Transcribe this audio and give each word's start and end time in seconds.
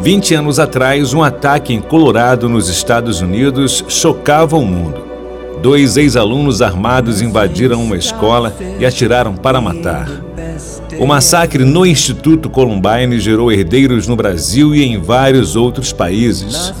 20 0.00 0.34
anos 0.34 0.58
atrás, 0.58 1.12
um 1.12 1.22
ataque 1.22 1.74
em 1.74 1.80
Colorado, 1.80 2.48
nos 2.48 2.68
Estados 2.68 3.20
Unidos, 3.20 3.84
chocava 3.88 4.56
o 4.56 4.64
mundo. 4.64 5.02
Dois 5.60 5.96
ex-alunos 5.96 6.62
armados 6.62 7.20
invadiram 7.20 7.82
uma 7.82 7.96
escola 7.96 8.54
e 8.78 8.86
atiraram 8.86 9.34
para 9.34 9.60
matar. 9.60 10.08
O 11.00 11.06
massacre 11.06 11.64
no 11.64 11.84
Instituto 11.84 12.48
Columbine 12.48 13.18
gerou 13.18 13.50
herdeiros 13.50 14.06
no 14.06 14.16
Brasil 14.16 14.74
e 14.74 14.84
em 14.84 14.98
vários 15.00 15.56
outros 15.56 15.92
países. 15.92 16.72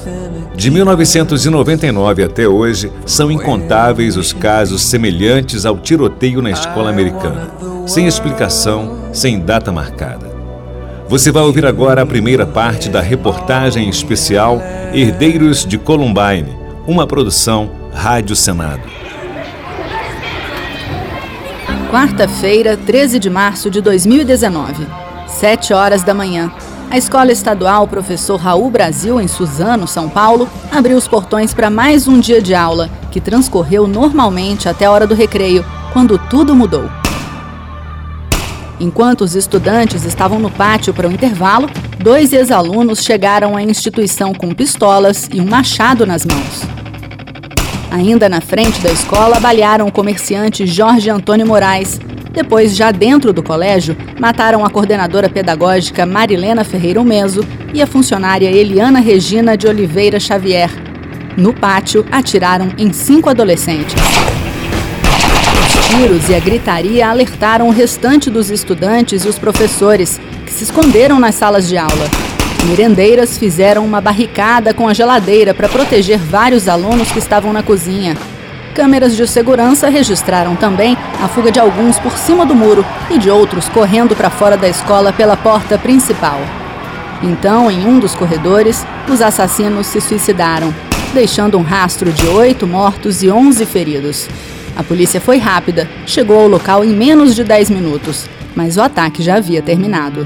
De 0.54 0.70
1999 0.70 2.22
até 2.22 2.48
hoje, 2.48 2.90
são 3.04 3.30
incontáveis 3.30 4.16
os 4.16 4.32
casos 4.32 4.82
semelhantes 4.82 5.66
ao 5.66 5.76
tiroteio 5.78 6.40
na 6.40 6.50
escola 6.50 6.90
americana, 6.90 7.50
sem 7.86 8.06
explicação, 8.06 8.98
sem 9.12 9.40
data 9.40 9.70
marcada. 9.70 10.27
Você 11.08 11.32
vai 11.32 11.42
ouvir 11.42 11.64
agora 11.64 12.02
a 12.02 12.06
primeira 12.06 12.46
parte 12.46 12.90
da 12.90 13.00
reportagem 13.00 13.88
especial 13.88 14.60
Herdeiros 14.92 15.64
de 15.64 15.78
Columbine, 15.78 16.54
uma 16.86 17.06
produção 17.06 17.70
Rádio 17.94 18.36
Senado. 18.36 18.82
Quarta-feira, 21.90 22.76
13 22.76 23.18
de 23.18 23.30
março 23.30 23.70
de 23.70 23.80
2019, 23.80 24.86
7 25.26 25.72
horas 25.72 26.02
da 26.02 26.12
manhã. 26.12 26.52
A 26.90 26.98
Escola 26.98 27.32
Estadual 27.32 27.88
Professor 27.88 28.36
Raul 28.36 28.70
Brasil, 28.70 29.18
em 29.18 29.28
Suzano, 29.28 29.88
São 29.88 30.10
Paulo, 30.10 30.46
abriu 30.70 30.98
os 30.98 31.08
portões 31.08 31.54
para 31.54 31.70
mais 31.70 32.06
um 32.06 32.20
dia 32.20 32.42
de 32.42 32.54
aula, 32.54 32.90
que 33.10 33.18
transcorreu 33.18 33.86
normalmente 33.86 34.68
até 34.68 34.84
a 34.84 34.90
hora 34.90 35.06
do 35.06 35.14
recreio, 35.14 35.64
quando 35.90 36.18
tudo 36.18 36.54
mudou. 36.54 36.97
Enquanto 38.80 39.22
os 39.22 39.34
estudantes 39.34 40.04
estavam 40.04 40.38
no 40.38 40.50
pátio 40.50 40.94
para 40.94 41.08
o 41.08 41.12
intervalo, 41.12 41.68
dois 41.98 42.32
ex-alunos 42.32 43.02
chegaram 43.02 43.56
à 43.56 43.62
instituição 43.62 44.32
com 44.32 44.54
pistolas 44.54 45.28
e 45.32 45.40
um 45.40 45.46
machado 45.46 46.06
nas 46.06 46.24
mãos. 46.24 46.62
Ainda 47.90 48.28
na 48.28 48.40
frente 48.40 48.80
da 48.80 48.90
escola, 48.90 49.40
balearam 49.40 49.88
o 49.88 49.92
comerciante 49.92 50.64
Jorge 50.64 51.10
Antônio 51.10 51.46
Moraes. 51.46 51.98
Depois, 52.30 52.76
já 52.76 52.92
dentro 52.92 53.32
do 53.32 53.42
colégio, 53.42 53.96
mataram 54.20 54.64
a 54.64 54.70
coordenadora 54.70 55.28
pedagógica 55.28 56.06
Marilena 56.06 56.62
Ferreira 56.62 57.02
Meso 57.02 57.44
e 57.74 57.82
a 57.82 57.86
funcionária 57.86 58.48
Eliana 58.48 59.00
Regina 59.00 59.56
de 59.56 59.66
Oliveira 59.66 60.20
Xavier. 60.20 60.70
No 61.36 61.52
pátio, 61.52 62.06
atiraram 62.12 62.70
em 62.78 62.92
cinco 62.92 63.28
adolescentes 63.28 63.96
tiros 65.68 66.28
e 66.28 66.34
a 66.34 66.40
gritaria 66.40 67.08
alertaram 67.08 67.68
o 67.68 67.72
restante 67.72 68.30
dos 68.30 68.50
estudantes 68.50 69.24
e 69.24 69.28
os 69.28 69.38
professores, 69.38 70.20
que 70.44 70.52
se 70.52 70.64
esconderam 70.64 71.18
nas 71.18 71.34
salas 71.34 71.68
de 71.68 71.76
aula. 71.76 72.08
Merendeiras 72.64 73.38
fizeram 73.38 73.84
uma 73.84 74.00
barricada 74.00 74.74
com 74.74 74.88
a 74.88 74.94
geladeira 74.94 75.54
para 75.54 75.68
proteger 75.68 76.18
vários 76.18 76.68
alunos 76.68 77.10
que 77.10 77.18
estavam 77.18 77.52
na 77.52 77.62
cozinha. 77.62 78.16
Câmeras 78.74 79.16
de 79.16 79.26
segurança 79.26 79.88
registraram 79.88 80.54
também 80.54 80.96
a 81.22 81.28
fuga 81.28 81.50
de 81.50 81.58
alguns 81.58 81.98
por 81.98 82.16
cima 82.16 82.44
do 82.44 82.54
muro 82.54 82.84
e 83.10 83.18
de 83.18 83.30
outros 83.30 83.68
correndo 83.68 84.14
para 84.14 84.30
fora 84.30 84.56
da 84.56 84.68
escola 84.68 85.12
pela 85.12 85.36
porta 85.36 85.78
principal. 85.78 86.40
Então, 87.22 87.70
em 87.70 87.84
um 87.86 87.98
dos 87.98 88.14
corredores, 88.14 88.86
os 89.08 89.20
assassinos 89.20 89.86
se 89.86 90.00
suicidaram, 90.00 90.72
deixando 91.12 91.58
um 91.58 91.62
rastro 91.62 92.12
de 92.12 92.26
oito 92.28 92.66
mortos 92.66 93.22
e 93.22 93.30
onze 93.30 93.66
feridos. 93.66 94.28
A 94.78 94.84
polícia 94.84 95.20
foi 95.20 95.38
rápida, 95.38 95.90
chegou 96.06 96.38
ao 96.38 96.46
local 96.46 96.84
em 96.84 96.90
menos 96.90 97.34
de 97.34 97.42
10 97.42 97.68
minutos, 97.68 98.26
mas 98.54 98.76
o 98.76 98.80
ataque 98.80 99.24
já 99.24 99.38
havia 99.38 99.60
terminado. 99.60 100.24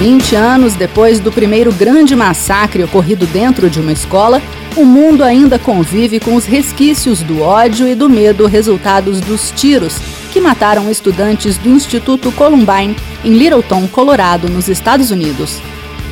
20 0.00 0.34
anos 0.34 0.74
depois 0.74 1.20
do 1.20 1.30
primeiro 1.30 1.72
grande 1.72 2.16
massacre 2.16 2.82
ocorrido 2.82 3.24
dentro 3.26 3.70
de 3.70 3.78
uma 3.78 3.92
escola, 3.92 4.42
o 4.76 4.84
mundo 4.84 5.22
ainda 5.22 5.60
convive 5.60 6.18
com 6.18 6.34
os 6.34 6.44
resquícios 6.44 7.22
do 7.22 7.40
ódio 7.40 7.86
e 7.86 7.94
do 7.94 8.10
medo 8.10 8.46
resultados 8.46 9.20
dos 9.20 9.52
tiros 9.52 9.96
que 10.32 10.40
mataram 10.40 10.90
estudantes 10.90 11.56
do 11.56 11.68
Instituto 11.68 12.32
Columbine 12.32 12.96
em 13.24 13.32
Littleton, 13.32 13.86
Colorado, 13.86 14.48
nos 14.48 14.68
Estados 14.68 15.12
Unidos. 15.12 15.60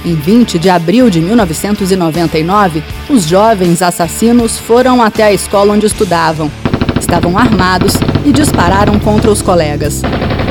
Em 0.05 0.15
20 0.15 0.59
de 0.59 0.71
abril 0.71 1.11
de 1.11 1.21
1999, 1.21 2.83
os 3.09 3.25
jovens 3.25 3.83
assassinos 3.83 4.59
foram 4.59 5.03
até 5.03 5.25
a 5.25 5.33
escola 5.33 5.73
onde 5.73 5.87
estudavam. 5.87 6.51
Estavam 6.99 7.37
armados 7.37 7.95
e 8.25 8.33
dispararam 8.33 8.99
contra 8.99 9.31
os 9.31 9.43
colegas. 9.43 10.03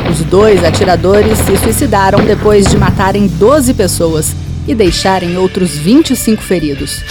Os 0.10 0.22
dois 0.22 0.64
atiradores 0.64 1.38
se 1.40 1.58
suicidaram 1.58 2.24
depois 2.24 2.66
de 2.68 2.78
matarem 2.78 3.28
12 3.28 3.74
pessoas 3.74 4.36
e 4.68 4.74
deixarem 4.74 5.38
outros 5.38 5.72
25 5.72 6.42
feridos. 6.42 7.04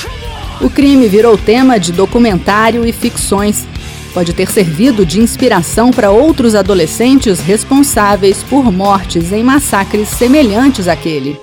O 0.60 0.70
crime 0.70 1.08
virou 1.08 1.36
tema 1.36 1.78
de 1.78 1.92
documentário 1.92 2.86
e 2.86 2.92
ficções. 2.92 3.66
Pode 4.12 4.32
ter 4.32 4.48
servido 4.48 5.04
de 5.04 5.20
inspiração 5.20 5.90
para 5.90 6.10
outros 6.10 6.54
adolescentes 6.54 7.40
responsáveis 7.40 8.42
por 8.44 8.70
mortes 8.70 9.32
em 9.32 9.42
massacres 9.42 10.08
semelhantes 10.08 10.86
àquele. 10.86 11.36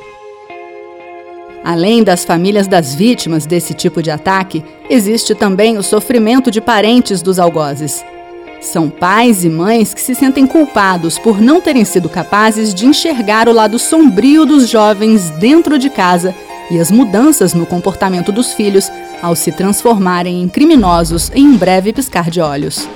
Além 1.64 2.04
das 2.04 2.26
famílias 2.26 2.68
das 2.68 2.96
vítimas 2.96 3.46
desse 3.46 3.74
tipo 3.74 4.02
de 4.02 4.10
ataque, 4.10 4.64
existe 4.90 5.36
também 5.36 5.78
o 5.78 5.84
sofrimento 5.84 6.50
de 6.50 6.60
parentes 6.60 7.22
dos 7.22 7.38
algozes. 7.38 8.04
São 8.60 8.90
pais 8.90 9.44
e 9.44 9.50
mães 9.50 9.94
que 9.94 10.02
se 10.02 10.16
sentem 10.16 10.46
culpados 10.46 11.20
por 11.20 11.40
não 11.40 11.62
terem 11.62 11.86
sido 11.86 12.10
capazes 12.10 12.74
de 12.74 12.86
enxergar 12.86 13.48
o 13.48 13.54
lado 13.54 13.78
sombrio 13.78 14.46
dos 14.46 14.70
jovens 14.70 15.30
dentro 15.32 15.78
de 15.78 15.90
casa 15.90 16.34
e 16.70 16.80
as 16.80 16.92
mudanças 16.92 17.54
no 17.54 17.66
comportamento 17.66 18.32
dos 18.32 18.54
filhos 18.54 18.92
ao 19.22 19.36
se 19.36 19.52
transformarem 19.52 20.42
em 20.42 20.48
criminosos 20.48 21.32
em 21.34 21.48
um 21.48 21.58
breve 21.58 21.94
piscar 21.94 22.30
de 22.30 22.40
olhos. 22.40 22.88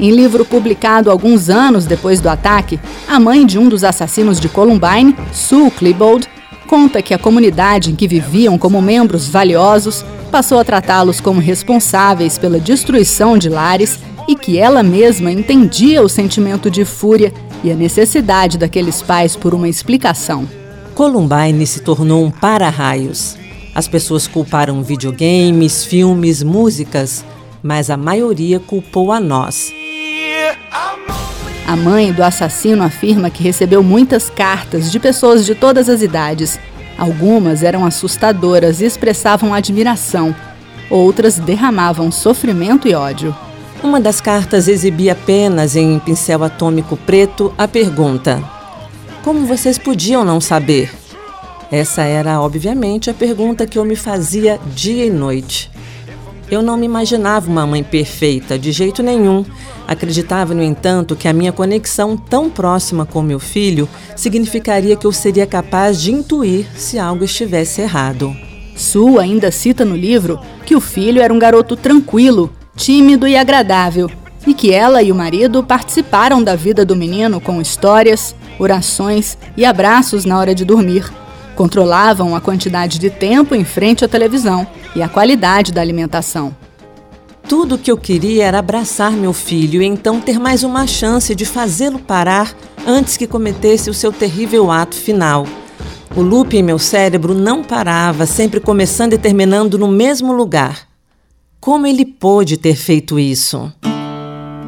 Em 0.00 0.10
livro 0.10 0.44
publicado 0.44 1.10
alguns 1.10 1.50
anos 1.50 1.84
depois 1.84 2.20
do 2.20 2.28
ataque, 2.28 2.78
a 3.08 3.18
mãe 3.18 3.44
de 3.44 3.58
um 3.58 3.68
dos 3.68 3.84
assassinos 3.84 4.38
de 4.38 4.48
Columbine, 4.48 5.16
Sue 5.32 5.70
Klebold, 5.70 6.28
conta 6.68 7.00
que 7.00 7.14
a 7.14 7.18
comunidade 7.18 7.90
em 7.90 7.96
que 7.96 8.06
viviam 8.06 8.58
como 8.58 8.82
membros 8.82 9.26
valiosos 9.26 10.04
passou 10.30 10.60
a 10.60 10.64
tratá-los 10.64 11.18
como 11.18 11.40
responsáveis 11.40 12.36
pela 12.36 12.60
destruição 12.60 13.38
de 13.38 13.48
lares 13.48 13.98
e 14.28 14.36
que 14.36 14.58
ela 14.58 14.82
mesma 14.82 15.32
entendia 15.32 16.02
o 16.02 16.08
sentimento 16.10 16.70
de 16.70 16.84
fúria 16.84 17.32
e 17.64 17.72
a 17.72 17.74
necessidade 17.74 18.58
daqueles 18.58 19.00
pais 19.00 19.34
por 19.34 19.54
uma 19.54 19.66
explicação. 19.66 20.46
Columbine 20.94 21.66
se 21.66 21.80
tornou 21.80 22.26
um 22.26 22.30
para-raios. 22.30 23.38
As 23.74 23.88
pessoas 23.88 24.26
culparam 24.26 24.82
videogames, 24.82 25.84
filmes, 25.84 26.42
músicas, 26.42 27.24
mas 27.62 27.88
a 27.88 27.96
maioria 27.96 28.60
culpou 28.60 29.10
a 29.10 29.18
nós. 29.18 29.72
A 31.68 31.76
mãe 31.76 32.10
do 32.10 32.24
assassino 32.24 32.82
afirma 32.82 33.28
que 33.28 33.42
recebeu 33.42 33.82
muitas 33.82 34.30
cartas 34.30 34.90
de 34.90 34.98
pessoas 34.98 35.44
de 35.44 35.54
todas 35.54 35.90
as 35.90 36.00
idades. 36.00 36.58
Algumas 36.96 37.62
eram 37.62 37.84
assustadoras 37.84 38.80
e 38.80 38.86
expressavam 38.86 39.52
admiração, 39.52 40.34
outras 40.88 41.38
derramavam 41.38 42.10
sofrimento 42.10 42.88
e 42.88 42.94
ódio. 42.94 43.36
Uma 43.82 44.00
das 44.00 44.18
cartas 44.18 44.66
exibia 44.66 45.12
apenas 45.12 45.76
em 45.76 45.98
pincel 45.98 46.42
atômico 46.42 46.96
preto 46.96 47.52
a 47.58 47.68
pergunta: 47.68 48.42
Como 49.22 49.44
vocês 49.44 49.76
podiam 49.76 50.24
não 50.24 50.40
saber? 50.40 50.90
Essa 51.70 52.00
era, 52.00 52.40
obviamente, 52.40 53.10
a 53.10 53.14
pergunta 53.14 53.66
que 53.66 53.78
eu 53.78 53.84
me 53.84 53.94
fazia 53.94 54.58
dia 54.74 55.04
e 55.04 55.10
noite. 55.10 55.70
Eu 56.50 56.62
não 56.62 56.78
me 56.78 56.86
imaginava 56.86 57.50
uma 57.50 57.66
mãe 57.66 57.82
perfeita, 57.82 58.58
de 58.58 58.72
jeito 58.72 59.02
nenhum. 59.02 59.44
Acreditava, 59.86 60.54
no 60.54 60.62
entanto, 60.62 61.14
que 61.14 61.28
a 61.28 61.32
minha 61.32 61.52
conexão 61.52 62.16
tão 62.16 62.48
próxima 62.48 63.04
com 63.04 63.20
meu 63.20 63.38
filho 63.38 63.86
significaria 64.16 64.96
que 64.96 65.06
eu 65.06 65.12
seria 65.12 65.46
capaz 65.46 66.00
de 66.00 66.10
intuir 66.10 66.66
se 66.74 66.98
algo 66.98 67.22
estivesse 67.22 67.82
errado. 67.82 68.34
Sue 68.74 69.18
ainda 69.18 69.50
cita 69.50 69.84
no 69.84 69.94
livro 69.94 70.40
que 70.64 70.74
o 70.74 70.80
filho 70.80 71.20
era 71.20 71.34
um 71.34 71.38
garoto 71.38 71.76
tranquilo, 71.76 72.50
tímido 72.74 73.28
e 73.28 73.36
agradável, 73.36 74.10
e 74.46 74.54
que 74.54 74.72
ela 74.72 75.02
e 75.02 75.12
o 75.12 75.14
marido 75.14 75.62
participaram 75.62 76.42
da 76.42 76.56
vida 76.56 76.82
do 76.82 76.96
menino 76.96 77.40
com 77.40 77.60
histórias, 77.60 78.34
orações 78.58 79.36
e 79.54 79.66
abraços 79.66 80.24
na 80.24 80.38
hora 80.38 80.54
de 80.54 80.64
dormir. 80.64 81.04
Controlavam 81.54 82.36
a 82.36 82.40
quantidade 82.40 82.98
de 82.98 83.10
tempo 83.10 83.54
em 83.54 83.64
frente 83.64 84.04
à 84.04 84.08
televisão 84.08 84.66
e 84.94 85.02
a 85.02 85.08
qualidade 85.08 85.72
da 85.72 85.80
alimentação. 85.80 86.54
Tudo 87.48 87.76
o 87.76 87.78
que 87.78 87.90
eu 87.90 87.96
queria 87.96 88.44
era 88.44 88.58
abraçar 88.58 89.12
meu 89.12 89.32
filho 89.32 89.80
e 89.80 89.86
então 89.86 90.20
ter 90.20 90.38
mais 90.38 90.62
uma 90.62 90.86
chance 90.86 91.34
de 91.34 91.46
fazê-lo 91.46 91.98
parar 91.98 92.54
antes 92.86 93.16
que 93.16 93.26
cometesse 93.26 93.88
o 93.88 93.94
seu 93.94 94.12
terrível 94.12 94.70
ato 94.70 94.94
final. 94.94 95.46
O 96.14 96.20
loop 96.20 96.56
em 96.56 96.62
meu 96.62 96.78
cérebro 96.78 97.34
não 97.34 97.62
parava, 97.62 98.26
sempre 98.26 98.60
começando 98.60 99.14
e 99.14 99.18
terminando 99.18 99.78
no 99.78 99.88
mesmo 99.88 100.32
lugar. 100.32 100.86
Como 101.60 101.86
ele 101.86 102.04
pôde 102.04 102.56
ter 102.56 102.76
feito 102.76 103.18
isso? 103.18 103.72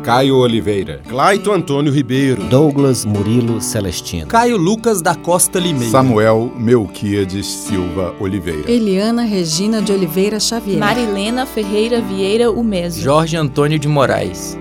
Caio 0.02 0.38
Oliveira. 0.38 1.02
Claito 1.06 1.52
Antônio 1.52 1.93
Ribeiro. 1.93 2.43
Douglas 2.44 3.05
Murilo 3.05 3.61
Celestino. 3.61 4.26
Caio 4.26 4.56
Lucas 4.56 5.02
da 5.02 5.14
Costa 5.14 5.58
Limeira. 5.58 5.91
Samuel 5.91 6.50
Melquiades 6.56 7.47
Silva 7.47 8.14
Oliveira. 8.19 8.70
Eliana 8.70 9.23
Regina 9.23 9.82
de 9.82 9.93
Oliveira 9.93 10.41
Xavier. 10.41 10.79
Marilena 10.79 11.44
Ferreira 11.44 12.00
Vieira 12.00 12.50
Umeso. 12.50 12.99
Jorge 12.99 13.37
Antônio 13.37 13.79
de 13.79 13.88
Moraes. 13.88 14.58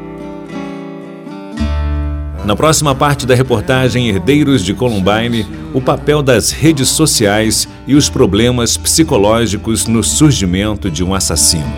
Na 2.44 2.56
próxima 2.56 2.94
parte 2.94 3.25
da 3.25 3.33
reportagem 3.33 4.09
Herdeiros 4.09 4.65
de 4.65 4.74
Columbine, 4.74 5.45
o 5.74 5.80
papel 5.80 6.21
das 6.21 6.51
redes 6.51 6.89
sociais 6.89 7.68
e 7.88 7.95
os 7.95 8.09
problemas 8.09 8.75
psicológicos 8.75 9.88
no 9.88 10.03
surgimento 10.03 10.89
de 10.89 11.03
um 11.03 11.13
assassino. 11.13 11.71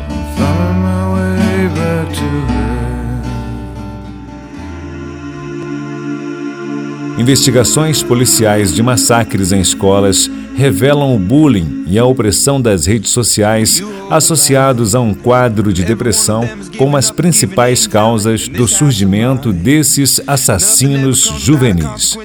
Investigações 7.22 8.02
policiais 8.02 8.74
de 8.74 8.82
massacres 8.82 9.52
em 9.52 9.62
escolas 9.62 10.28
revelam 10.56 11.16
o 11.16 11.20
bullying 11.20 11.84
e 11.86 12.00
a 12.00 12.04
opressão 12.04 12.60
das 12.60 12.88
redes 12.88 13.12
sociais 13.12 13.80
associados 14.10 14.96
a 14.96 15.02
um 15.02 15.14
quadro 15.14 15.72
de 15.72 15.84
depressão 15.84 16.50
como 16.80 16.98
as 16.98 17.12
principais 17.12 17.86
causas 17.86 18.48
do 18.48 18.68
surgimento 18.68 19.54
desses 19.54 20.20
assassinos 20.26 21.32
juvenis. 21.38 22.18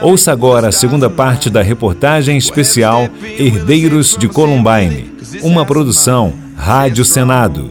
Ouça 0.00 0.32
agora 0.32 0.68
a 0.68 0.72
segunda 0.72 1.10
parte 1.10 1.50
da 1.50 1.60
reportagem 1.60 2.38
especial 2.38 3.10
Herdeiros 3.38 4.16
de 4.18 4.26
Columbine, 4.26 5.12
uma 5.42 5.66
produção 5.66 6.32
Rádio 6.56 7.04
Senado. 7.04 7.70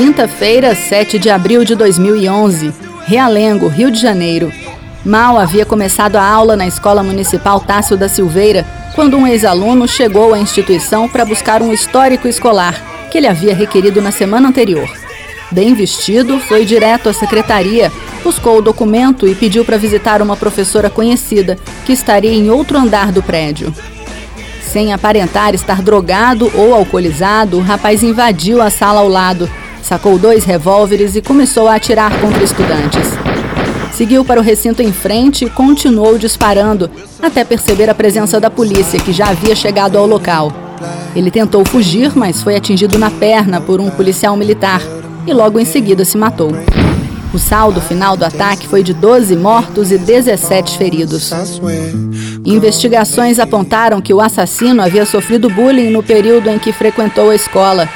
Quinta-feira, 0.00 0.74
7 0.74 1.18
de 1.18 1.28
abril 1.28 1.62
de 1.62 1.74
2011, 1.74 2.72
Realengo, 3.04 3.68
Rio 3.68 3.90
de 3.90 4.00
Janeiro. 4.00 4.50
Mal 5.04 5.36
havia 5.36 5.66
começado 5.66 6.16
a 6.16 6.24
aula 6.24 6.56
na 6.56 6.66
Escola 6.66 7.02
Municipal 7.02 7.60
Tássio 7.60 7.98
da 7.98 8.08
Silveira 8.08 8.64
quando 8.94 9.18
um 9.18 9.26
ex-aluno 9.26 9.86
chegou 9.86 10.32
à 10.32 10.38
instituição 10.38 11.06
para 11.06 11.26
buscar 11.26 11.60
um 11.60 11.70
histórico 11.70 12.26
escolar 12.26 13.08
que 13.10 13.18
ele 13.18 13.26
havia 13.26 13.54
requerido 13.54 14.00
na 14.00 14.10
semana 14.10 14.48
anterior. 14.48 14.90
Bem 15.50 15.74
vestido, 15.74 16.40
foi 16.40 16.64
direto 16.64 17.10
à 17.10 17.12
secretaria, 17.12 17.92
buscou 18.24 18.56
o 18.56 18.62
documento 18.62 19.28
e 19.28 19.34
pediu 19.34 19.66
para 19.66 19.76
visitar 19.76 20.22
uma 20.22 20.34
professora 20.34 20.88
conhecida 20.88 21.58
que 21.84 21.92
estaria 21.92 22.32
em 22.32 22.48
outro 22.48 22.78
andar 22.78 23.12
do 23.12 23.22
prédio. 23.22 23.70
Sem 24.62 24.94
aparentar 24.94 25.54
estar 25.54 25.82
drogado 25.82 26.50
ou 26.54 26.74
alcoolizado, 26.74 27.58
o 27.58 27.60
rapaz 27.60 28.02
invadiu 28.02 28.62
a 28.62 28.70
sala 28.70 29.00
ao 29.00 29.08
lado, 29.08 29.50
sacou 29.82 30.18
dois 30.18 30.44
revólveres 30.44 31.16
e 31.16 31.22
começou 31.22 31.68
a 31.68 31.74
atirar 31.74 32.20
contra 32.20 32.42
estudantes. 32.42 33.06
Seguiu 33.92 34.24
para 34.24 34.40
o 34.40 34.42
recinto 34.42 34.82
em 34.82 34.92
frente 34.92 35.44
e 35.44 35.50
continuou 35.50 36.16
disparando, 36.16 36.90
até 37.20 37.44
perceber 37.44 37.90
a 37.90 37.94
presença 37.94 38.40
da 38.40 38.50
polícia, 38.50 39.00
que 39.00 39.12
já 39.12 39.28
havia 39.28 39.54
chegado 39.54 39.98
ao 39.98 40.06
local. 40.06 40.52
Ele 41.14 41.30
tentou 41.30 41.64
fugir, 41.64 42.12
mas 42.16 42.42
foi 42.42 42.56
atingido 42.56 42.98
na 42.98 43.10
perna 43.10 43.60
por 43.60 43.80
um 43.80 43.90
policial 43.90 44.36
militar 44.36 44.80
e 45.26 45.32
logo 45.32 45.58
em 45.58 45.64
seguida 45.64 46.04
se 46.04 46.16
matou. 46.16 46.52
O 47.32 47.38
saldo 47.38 47.80
final 47.80 48.16
do 48.16 48.24
ataque 48.24 48.66
foi 48.66 48.82
de 48.82 48.92
12 48.92 49.36
mortos 49.36 49.92
e 49.92 49.98
17 49.98 50.76
feridos. 50.76 51.30
Investigações 52.44 53.38
apontaram 53.38 54.00
que 54.00 54.12
o 54.12 54.20
assassino 54.20 54.82
havia 54.82 55.06
sofrido 55.06 55.48
bullying 55.48 55.90
no 55.90 56.02
período 56.02 56.50
em 56.50 56.58
que 56.58 56.72
frequentou 56.72 57.30
a 57.30 57.34
escola. 57.34 57.88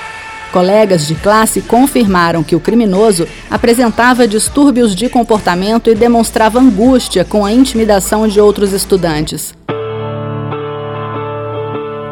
Colegas 0.52 1.06
de 1.06 1.14
classe 1.14 1.60
confirmaram 1.60 2.42
que 2.42 2.54
o 2.54 2.60
criminoso 2.60 3.26
apresentava 3.50 4.28
distúrbios 4.28 4.94
de 4.94 5.08
comportamento 5.08 5.90
e 5.90 5.94
demonstrava 5.94 6.60
angústia 6.60 7.24
com 7.24 7.44
a 7.44 7.52
intimidação 7.52 8.28
de 8.28 8.40
outros 8.40 8.72
estudantes. 8.72 9.54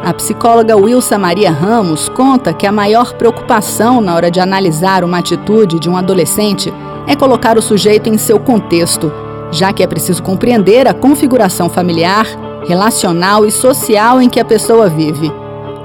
A 0.03 0.13
psicóloga 0.13 0.75
Wilsa 0.75 1.17
Maria 1.17 1.49
Ramos 1.49 2.09
conta 2.09 2.53
que 2.53 2.67
a 2.67 2.73
maior 2.73 3.13
preocupação 3.13 4.01
na 4.01 4.13
hora 4.13 4.29
de 4.29 4.41
analisar 4.41 5.01
uma 5.01 5.19
atitude 5.19 5.79
de 5.79 5.89
um 5.89 5.95
adolescente 5.95 6.73
é 7.07 7.15
colocar 7.15 7.57
o 7.57 7.61
sujeito 7.61 8.09
em 8.09 8.17
seu 8.17 8.37
contexto, 8.37 9.09
já 9.49 9.71
que 9.71 9.81
é 9.81 9.87
preciso 9.87 10.21
compreender 10.21 10.89
a 10.89 10.93
configuração 10.93 11.69
familiar, 11.69 12.27
relacional 12.67 13.45
e 13.45 13.51
social 13.51 14.21
em 14.21 14.29
que 14.29 14.41
a 14.41 14.45
pessoa 14.45 14.89
vive. 14.89 15.31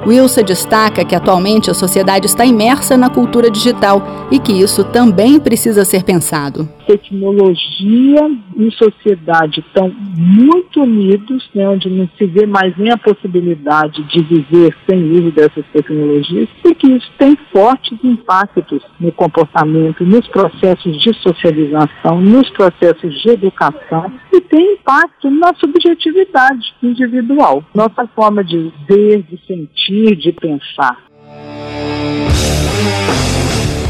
Wilson 0.07 0.43
destaca 0.43 1.05
que 1.05 1.15
atualmente 1.15 1.71
a 1.71 1.75
sociedade 1.75 2.27
está 2.27 2.45
imersa 2.45 2.97
na 2.97 3.11
cultura 3.11 3.51
digital 3.51 4.03
e 4.31 4.39
que 4.39 4.53
isso 4.53 4.85
também 4.85 5.39
precisa 5.39 5.85
ser 5.85 6.03
pensado. 6.05 6.69
Tecnologia 6.89 8.31
e 8.57 8.71
sociedade 8.73 9.61
estão 9.61 9.93
muito 10.17 10.81
unidos, 10.83 11.47
né, 11.55 11.69
onde 11.69 11.91
não 11.91 12.09
se 12.17 12.25
vê 12.25 12.47
mais 12.47 12.75
nem 12.79 12.91
a 12.91 12.97
possibilidade 12.97 14.03
de 14.05 14.23
viver 14.23 14.75
sem 14.89 15.11
uso 15.11 15.31
dessas 15.31 15.67
tecnologias, 15.71 16.49
e 16.65 16.75
que 16.75 16.87
isso 16.87 17.13
tem 17.19 17.37
fortes 17.53 17.99
impactos 18.03 18.83
no 18.99 19.13
comportamento, 19.13 20.03
nos 20.03 20.27
processos 20.29 20.99
de 21.03 21.13
socialização, 21.21 22.23
nos 22.23 22.49
processos 22.53 23.21
de 23.21 23.33
educação 23.33 24.11
e 24.33 24.41
tem 24.41 24.73
impacto 24.73 25.31
na 25.31 25.53
subjetividade 25.57 26.75
individual, 26.83 27.63
nossa 27.75 28.07
forma 28.17 28.43
de 28.43 28.73
ver, 28.89 29.23
de 29.25 29.39
sentir, 29.47 30.17
de 30.17 30.33
pensar. 30.33 30.97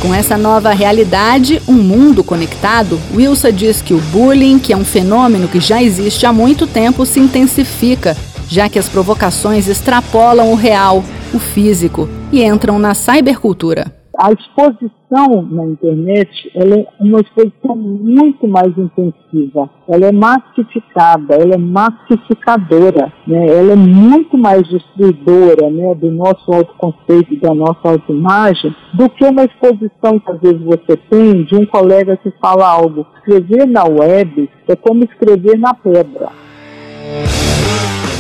Com 0.01 0.15
essa 0.15 0.39
nova 0.39 0.71
realidade, 0.71 1.61
um 1.67 1.73
mundo 1.73 2.23
conectado, 2.23 3.01
Wilson 3.13 3.51
diz 3.51 3.83
que 3.83 3.93
o 3.93 4.01
bullying, 4.01 4.59
que 4.59 4.73
é 4.73 4.77
um 4.77 4.85
fenômeno 4.85 5.49
que 5.49 5.59
já 5.59 5.83
existe 5.83 6.25
há 6.25 6.33
muito 6.33 6.69
tempo, 6.69 7.05
se 7.05 7.19
intensifica, 7.19 8.17
já 8.49 8.69
que 8.69 8.79
as 8.79 8.89
provocações 8.89 9.67
extrapolam 9.67 10.53
o 10.53 10.55
real, 10.55 11.03
o 11.35 11.39
físico, 11.41 12.09
e 12.31 12.45
entram 12.45 12.79
na 12.79 12.95
cybercultura 12.95 13.98
a 14.19 14.33
exposição 14.33 15.43
na 15.49 15.65
internet 15.65 16.51
ela 16.53 16.75
é 16.75 16.87
uma 16.99 17.21
exposição 17.21 17.77
muito 17.77 18.49
mais 18.49 18.77
intensiva. 18.77 19.71
Ela 19.89 20.07
é 20.07 20.13
massificada, 20.13 21.37
ela 21.37 21.55
é 21.55 21.57
massificadora, 21.57 23.13
né? 23.25 23.47
ela 23.47 23.73
é 23.73 23.77
muito 23.77 24.37
mais 24.37 24.67
destruidora 24.69 25.71
né, 25.71 25.95
do 25.95 26.11
nosso 26.11 26.53
autoconceito, 26.53 27.37
da 27.41 27.55
nossa 27.55 27.89
autoimagem, 27.89 28.75
do 28.93 29.09
que 29.09 29.25
uma 29.25 29.45
exposição 29.45 30.19
que 30.19 30.33
às 30.33 30.41
vezes 30.41 30.61
você 30.63 30.97
tem 30.97 31.45
de 31.45 31.55
um 31.55 31.65
colega 31.65 32.17
que 32.17 32.33
fala 32.41 32.69
algo. 32.69 33.07
Escrever 33.19 33.67
na 33.67 33.85
web 33.85 34.51
é 34.67 34.75
como 34.75 35.05
escrever 35.05 35.57
na 35.59 35.75
pedra. 35.75 36.29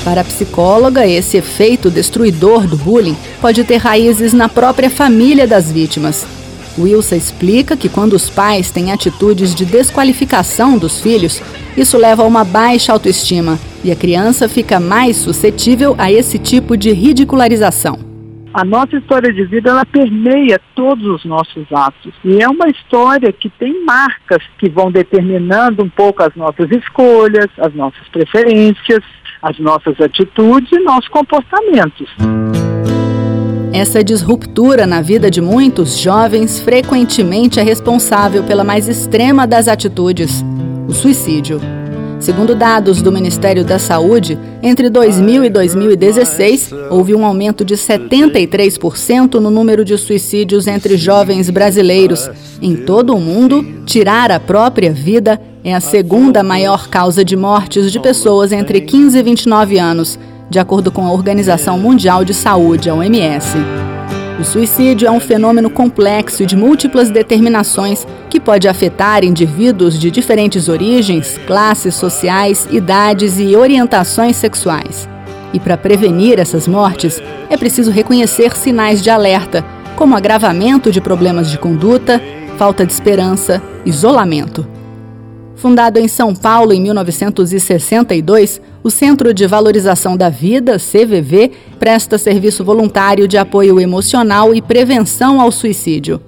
Para 0.08 0.22
a 0.22 0.24
psicóloga, 0.24 1.06
esse 1.06 1.36
efeito 1.36 1.90
destruidor 1.90 2.66
do 2.66 2.78
bullying 2.78 3.14
pode 3.42 3.62
ter 3.62 3.76
raízes 3.76 4.32
na 4.32 4.48
própria 4.48 4.88
família 4.88 5.46
das 5.46 5.70
vítimas. 5.70 6.26
Wilson 6.78 7.16
explica 7.16 7.76
que 7.76 7.90
quando 7.90 8.14
os 8.14 8.30
pais 8.30 8.70
têm 8.70 8.90
atitudes 8.90 9.54
de 9.54 9.66
desqualificação 9.66 10.78
dos 10.78 11.02
filhos, 11.02 11.42
isso 11.76 11.98
leva 11.98 12.22
a 12.22 12.26
uma 12.26 12.42
baixa 12.42 12.90
autoestima 12.90 13.58
e 13.84 13.92
a 13.92 13.96
criança 13.96 14.48
fica 14.48 14.80
mais 14.80 15.14
suscetível 15.14 15.94
a 15.98 16.10
esse 16.10 16.38
tipo 16.38 16.74
de 16.74 16.90
ridicularização. 16.90 17.98
A 18.54 18.64
nossa 18.64 18.96
história 18.96 19.30
de 19.30 19.44
vida 19.44 19.68
ela 19.68 19.84
permeia 19.84 20.58
todos 20.74 21.04
os 21.06 21.22
nossos 21.26 21.70
atos 21.70 22.14
e 22.24 22.42
é 22.42 22.48
uma 22.48 22.70
história 22.70 23.30
que 23.30 23.50
tem 23.50 23.84
marcas 23.84 24.42
que 24.58 24.70
vão 24.70 24.90
determinando 24.90 25.84
um 25.84 25.88
pouco 25.90 26.22
as 26.22 26.34
nossas 26.34 26.70
escolhas, 26.70 27.48
as 27.58 27.74
nossas 27.74 28.08
preferências 28.08 29.04
as 29.42 29.58
nossas 29.58 30.00
atitudes 30.00 30.70
e 30.72 30.78
nossos 30.80 31.08
comportamentos. 31.08 32.08
Essa 33.72 34.02
disruptura 34.02 34.86
na 34.86 35.02
vida 35.02 35.30
de 35.30 35.40
muitos 35.40 35.98
jovens 35.98 36.58
frequentemente 36.60 37.60
é 37.60 37.62
responsável 37.62 38.42
pela 38.42 38.64
mais 38.64 38.88
extrema 38.88 39.46
das 39.46 39.68
atitudes, 39.68 40.44
o 40.88 40.92
suicídio. 40.92 41.60
Segundo 42.18 42.56
dados 42.56 43.00
do 43.00 43.12
Ministério 43.12 43.64
da 43.64 43.78
Saúde, 43.78 44.36
entre 44.60 44.90
2000 44.90 45.44
e 45.44 45.48
2016, 45.50 46.72
houve 46.90 47.14
um 47.14 47.24
aumento 47.24 47.64
de 47.64 47.74
73% 47.76 49.34
no 49.34 49.50
número 49.50 49.84
de 49.84 49.96
suicídios 49.96 50.66
entre 50.66 50.96
jovens 50.96 51.48
brasileiros. 51.48 52.28
Em 52.60 52.74
todo 52.74 53.14
o 53.14 53.20
mundo, 53.20 53.64
tirar 53.86 54.32
a 54.32 54.40
própria 54.40 54.92
vida 54.92 55.40
é 55.68 55.74
a 55.74 55.80
segunda 55.80 56.42
maior 56.42 56.88
causa 56.88 57.22
de 57.22 57.36
mortes 57.36 57.92
de 57.92 58.00
pessoas 58.00 58.52
entre 58.52 58.80
15 58.80 59.18
e 59.18 59.22
29 59.22 59.78
anos, 59.78 60.18
de 60.48 60.58
acordo 60.58 60.90
com 60.90 61.06
a 61.06 61.12
Organização 61.12 61.78
Mundial 61.78 62.24
de 62.24 62.32
Saúde, 62.32 62.88
a 62.88 62.94
OMS. 62.94 63.58
O 64.40 64.44
suicídio 64.44 65.06
é 65.06 65.10
um 65.10 65.20
fenômeno 65.20 65.68
complexo 65.68 66.46
de 66.46 66.56
múltiplas 66.56 67.10
determinações 67.10 68.06
que 68.30 68.40
pode 68.40 68.66
afetar 68.66 69.24
indivíduos 69.24 69.98
de 69.98 70.10
diferentes 70.10 70.70
origens, 70.70 71.38
classes 71.46 71.94
sociais, 71.94 72.66
idades 72.70 73.38
e 73.38 73.54
orientações 73.54 74.36
sexuais. 74.36 75.06
E 75.52 75.60
para 75.60 75.76
prevenir 75.76 76.38
essas 76.38 76.66
mortes, 76.66 77.20
é 77.50 77.58
preciso 77.58 77.90
reconhecer 77.90 78.56
sinais 78.56 79.02
de 79.02 79.10
alerta, 79.10 79.62
como 79.96 80.16
agravamento 80.16 80.90
de 80.90 81.00
problemas 81.02 81.50
de 81.50 81.58
conduta, 81.58 82.22
falta 82.56 82.86
de 82.86 82.92
esperança, 82.94 83.62
isolamento. 83.84 84.77
Fundado 85.58 85.98
em 85.98 86.06
São 86.06 86.36
Paulo 86.36 86.72
em 86.72 86.80
1962, 86.80 88.60
o 88.80 88.90
Centro 88.90 89.34
de 89.34 89.44
Valorização 89.44 90.16
da 90.16 90.28
Vida, 90.28 90.76
CVV, 90.78 91.50
presta 91.80 92.16
serviço 92.16 92.64
voluntário 92.64 93.26
de 93.26 93.36
apoio 93.36 93.80
emocional 93.80 94.54
e 94.54 94.62
prevenção 94.62 95.40
ao 95.40 95.50
suicídio. 95.50 96.20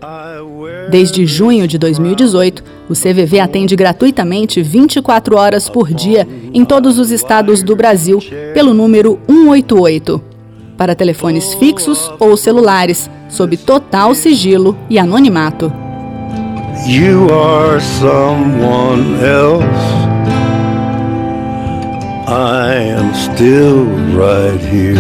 Desde 0.90 1.25
junho 1.26 1.68
de 1.68 1.78
2018, 1.78 2.64
o 2.88 2.92
CVV 2.92 3.38
atende 3.38 3.76
gratuitamente 3.76 4.60
24 4.62 5.37
horas 5.37 5.68
por 5.68 5.94
dia 5.94 6.26
em 6.52 6.64
todos 6.64 6.99
os 6.99 7.12
estados 7.12 7.62
do 7.62 7.76
Brasil 7.76 8.18
pelo 8.52 8.75
número 8.75 9.16
188. 9.28 10.20
Para 10.76 10.96
telefones 10.96 11.54
fixos 11.54 12.10
ou 12.18 12.37
celulares, 12.37 13.08
sob 13.28 13.56
total 13.56 14.12
sigilo 14.12 14.76
e 14.88 14.99
anonimato. 14.99 15.89
You 16.90 17.28
are 17.32 17.80
someone 17.80 19.25
else. 19.25 19.62
I 22.26 22.75
am 22.99 23.14
still 23.14 23.87
right 24.12 24.59
here. 24.61 24.99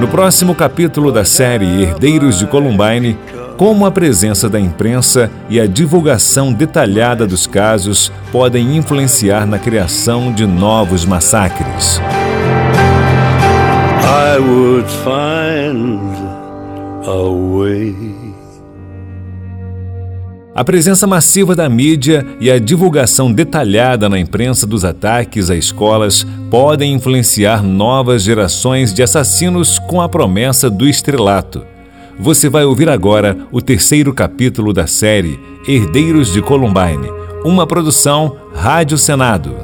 No 0.00 0.08
próximo 0.08 0.52
capítulo 0.52 1.12
da 1.12 1.24
série 1.24 1.84
Herdeiros 1.84 2.40
de 2.40 2.48
Columbine, 2.48 3.16
como 3.56 3.86
a 3.86 3.92
presença 3.92 4.48
da 4.48 4.58
imprensa 4.58 5.30
e 5.48 5.60
a 5.60 5.68
divulgação 5.68 6.52
detalhada 6.52 7.28
dos 7.28 7.46
casos 7.46 8.10
podem 8.32 8.76
influenciar 8.76 9.46
na 9.46 9.60
criação 9.60 10.32
de 10.32 10.48
novos 10.48 11.04
massacres. 11.04 12.00
I 14.02 14.40
would 14.40 14.90
find 15.04 16.00
a 17.06 17.22
way. 17.30 18.23
A 20.54 20.62
presença 20.62 21.04
massiva 21.04 21.56
da 21.56 21.68
mídia 21.68 22.24
e 22.38 22.48
a 22.48 22.60
divulgação 22.60 23.32
detalhada 23.32 24.08
na 24.08 24.20
imprensa 24.20 24.64
dos 24.64 24.84
ataques 24.84 25.50
a 25.50 25.56
escolas 25.56 26.24
podem 26.48 26.92
influenciar 26.92 27.60
novas 27.60 28.22
gerações 28.22 28.94
de 28.94 29.02
assassinos 29.02 29.80
com 29.80 30.00
a 30.00 30.08
promessa 30.08 30.70
do 30.70 30.86
estrelato. 30.86 31.64
Você 32.20 32.48
vai 32.48 32.64
ouvir 32.64 32.88
agora 32.88 33.36
o 33.50 33.60
terceiro 33.60 34.14
capítulo 34.14 34.72
da 34.72 34.86
série 34.86 35.40
Herdeiros 35.66 36.32
de 36.32 36.40
Columbine, 36.40 37.10
uma 37.44 37.66
produção 37.66 38.36
Rádio 38.54 38.96
Senado. 38.96 39.56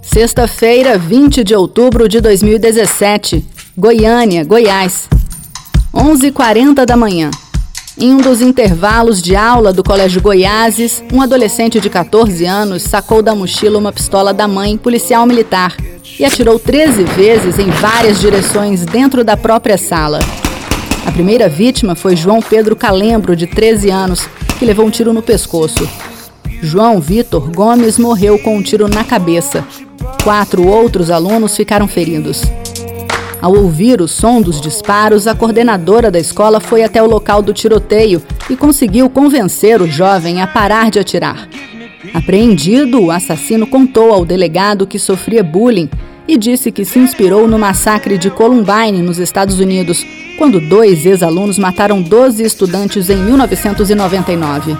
Sexta-feira, 0.00 0.96
20 0.96 1.44
de 1.44 1.54
outubro 1.54 2.08
de 2.08 2.22
2017, 2.22 3.44
Goiânia, 3.76 4.42
Goiás. 4.44 5.10
11h40 5.92 6.86
da 6.86 6.96
manhã. 6.96 7.30
Em 7.98 8.12
um 8.12 8.18
dos 8.18 8.42
intervalos 8.42 9.22
de 9.22 9.34
aula 9.34 9.72
do 9.72 9.82
Colégio 9.82 10.20
Goiáses, 10.20 11.02
um 11.10 11.22
adolescente 11.22 11.80
de 11.80 11.88
14 11.88 12.44
anos 12.44 12.82
sacou 12.82 13.22
da 13.22 13.34
mochila 13.34 13.78
uma 13.78 13.90
pistola 13.90 14.34
da 14.34 14.46
mãe, 14.46 14.76
policial 14.76 15.24
militar, 15.24 15.74
e 16.18 16.22
atirou 16.22 16.58
13 16.58 17.04
vezes 17.04 17.58
em 17.58 17.70
várias 17.70 18.20
direções 18.20 18.84
dentro 18.84 19.24
da 19.24 19.34
própria 19.34 19.78
sala. 19.78 20.20
A 21.06 21.10
primeira 21.10 21.48
vítima 21.48 21.94
foi 21.94 22.14
João 22.16 22.42
Pedro 22.42 22.76
Calembro, 22.76 23.34
de 23.34 23.46
13 23.46 23.88
anos, 23.88 24.28
que 24.58 24.66
levou 24.66 24.84
um 24.84 24.90
tiro 24.90 25.14
no 25.14 25.22
pescoço. 25.22 25.88
João 26.60 27.00
Vitor 27.00 27.50
Gomes 27.50 27.98
morreu 27.98 28.38
com 28.38 28.58
um 28.58 28.62
tiro 28.62 28.88
na 28.88 29.04
cabeça. 29.04 29.64
Quatro 30.22 30.66
outros 30.66 31.10
alunos 31.10 31.56
ficaram 31.56 31.88
feridos. 31.88 32.42
Ao 33.40 33.54
ouvir 33.54 34.00
o 34.00 34.08
som 34.08 34.40
dos 34.40 34.60
disparos, 34.60 35.26
a 35.26 35.34
coordenadora 35.34 36.10
da 36.10 36.18
escola 36.18 36.58
foi 36.60 36.82
até 36.82 37.02
o 37.02 37.06
local 37.06 37.42
do 37.42 37.52
tiroteio 37.52 38.22
e 38.48 38.56
conseguiu 38.56 39.10
convencer 39.10 39.80
o 39.80 39.86
jovem 39.86 40.40
a 40.40 40.46
parar 40.46 40.90
de 40.90 40.98
atirar. 40.98 41.48
Apreendido, 42.14 43.02
o 43.02 43.10
assassino 43.10 43.66
contou 43.66 44.12
ao 44.12 44.24
delegado 44.24 44.86
que 44.86 44.98
sofria 44.98 45.44
bullying 45.44 45.90
e 46.26 46.36
disse 46.36 46.72
que 46.72 46.84
se 46.84 46.98
inspirou 46.98 47.46
no 47.46 47.58
massacre 47.58 48.18
de 48.18 48.30
Columbine, 48.30 49.02
nos 49.02 49.18
Estados 49.18 49.60
Unidos, 49.60 50.04
quando 50.38 50.60
dois 50.60 51.06
ex-alunos 51.06 51.58
mataram 51.58 52.02
12 52.02 52.42
estudantes 52.42 53.10
em 53.10 53.16
1999. 53.16 54.76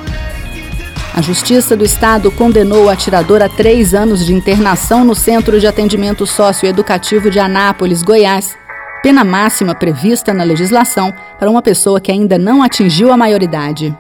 A 1.16 1.23
Justiça 1.23 1.75
do 1.75 1.82
Estado 1.82 2.30
condenou 2.30 2.85
o 2.85 2.88
atirador 2.90 3.40
a 3.40 3.49
três 3.49 3.94
anos 3.94 4.26
de 4.26 4.35
internação 4.35 5.02
no 5.02 5.14
Centro 5.14 5.58
de 5.58 5.66
Atendimento 5.66 6.26
Socioeducativo 6.26 7.30
de 7.30 7.38
Anápolis, 7.38 8.02
Goiás, 8.02 8.54
pena 9.02 9.25
máxima 9.25 9.75
prevista 9.75 10.35
na 10.35 10.44
legislação 10.44 11.11
para 11.38 11.49
uma 11.50 11.62
pessoa 11.62 12.02
que 12.02 12.12
ainda 12.12 12.37
não 12.37 12.62
atingiu 12.62 13.11
a 13.11 13.16
maioridade. 13.16 13.96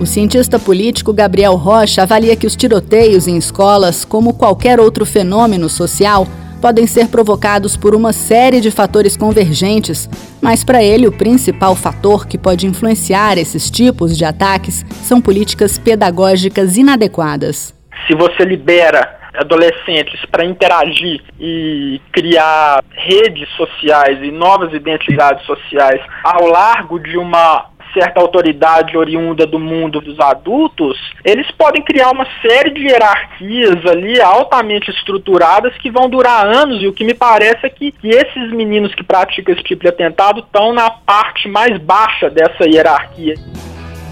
O 0.00 0.04
cientista 0.04 0.58
político 0.58 1.12
Gabriel 1.12 1.54
Rocha 1.54 2.02
avalia 2.02 2.34
que 2.34 2.46
os 2.46 2.56
tiroteios 2.56 3.28
em 3.28 3.36
escolas, 3.36 4.04
como 4.04 4.34
qualquer 4.34 4.80
outro 4.80 5.06
fenômeno 5.06 5.68
social, 5.68 6.26
podem 6.58 6.86
ser 6.86 7.08
provocados 7.08 7.76
por 7.76 7.94
uma 7.94 8.12
série 8.12 8.60
de 8.60 8.70
fatores 8.70 9.16
convergentes, 9.16 10.08
mas 10.42 10.64
para 10.64 10.82
ele 10.82 11.06
o 11.06 11.12
principal 11.12 11.74
fator 11.74 12.26
que 12.26 12.36
pode 12.36 12.66
influenciar 12.66 13.38
esses 13.38 13.70
tipos 13.70 14.16
de 14.16 14.24
ataques 14.24 14.84
são 15.02 15.20
políticas 15.20 15.78
pedagógicas 15.78 16.76
inadequadas. 16.76 17.74
Se 18.06 18.14
você 18.14 18.44
libera 18.44 19.18
adolescentes 19.34 20.20
para 20.30 20.44
interagir 20.44 21.22
e 21.38 22.00
criar 22.12 22.82
redes 22.90 23.48
sociais 23.50 24.18
e 24.22 24.30
novas 24.30 24.72
identidades 24.72 25.44
sociais 25.46 26.00
ao 26.24 26.46
largo 26.46 26.98
de 26.98 27.16
uma 27.16 27.66
certa 27.92 28.20
autoridade 28.20 28.96
oriunda 28.96 29.46
do 29.46 29.58
mundo 29.58 30.00
dos 30.00 30.18
adultos, 30.20 30.98
eles 31.24 31.50
podem 31.52 31.82
criar 31.82 32.10
uma 32.10 32.26
série 32.42 32.70
de 32.70 32.86
hierarquias 32.86 33.84
ali 33.86 34.20
altamente 34.20 34.90
estruturadas 34.90 35.76
que 35.78 35.90
vão 35.90 36.08
durar 36.08 36.46
anos, 36.46 36.82
e 36.82 36.86
o 36.86 36.92
que 36.92 37.04
me 37.04 37.14
parece 37.14 37.66
é 37.66 37.70
que, 37.70 37.92
que 37.92 38.08
esses 38.08 38.50
meninos 38.52 38.94
que 38.94 39.02
praticam 39.02 39.54
esse 39.54 39.62
tipo 39.64 39.82
de 39.82 39.88
atentado 39.88 40.40
estão 40.40 40.72
na 40.72 40.90
parte 40.90 41.48
mais 41.48 41.78
baixa 41.78 42.30
dessa 42.30 42.66
hierarquia. 42.66 43.34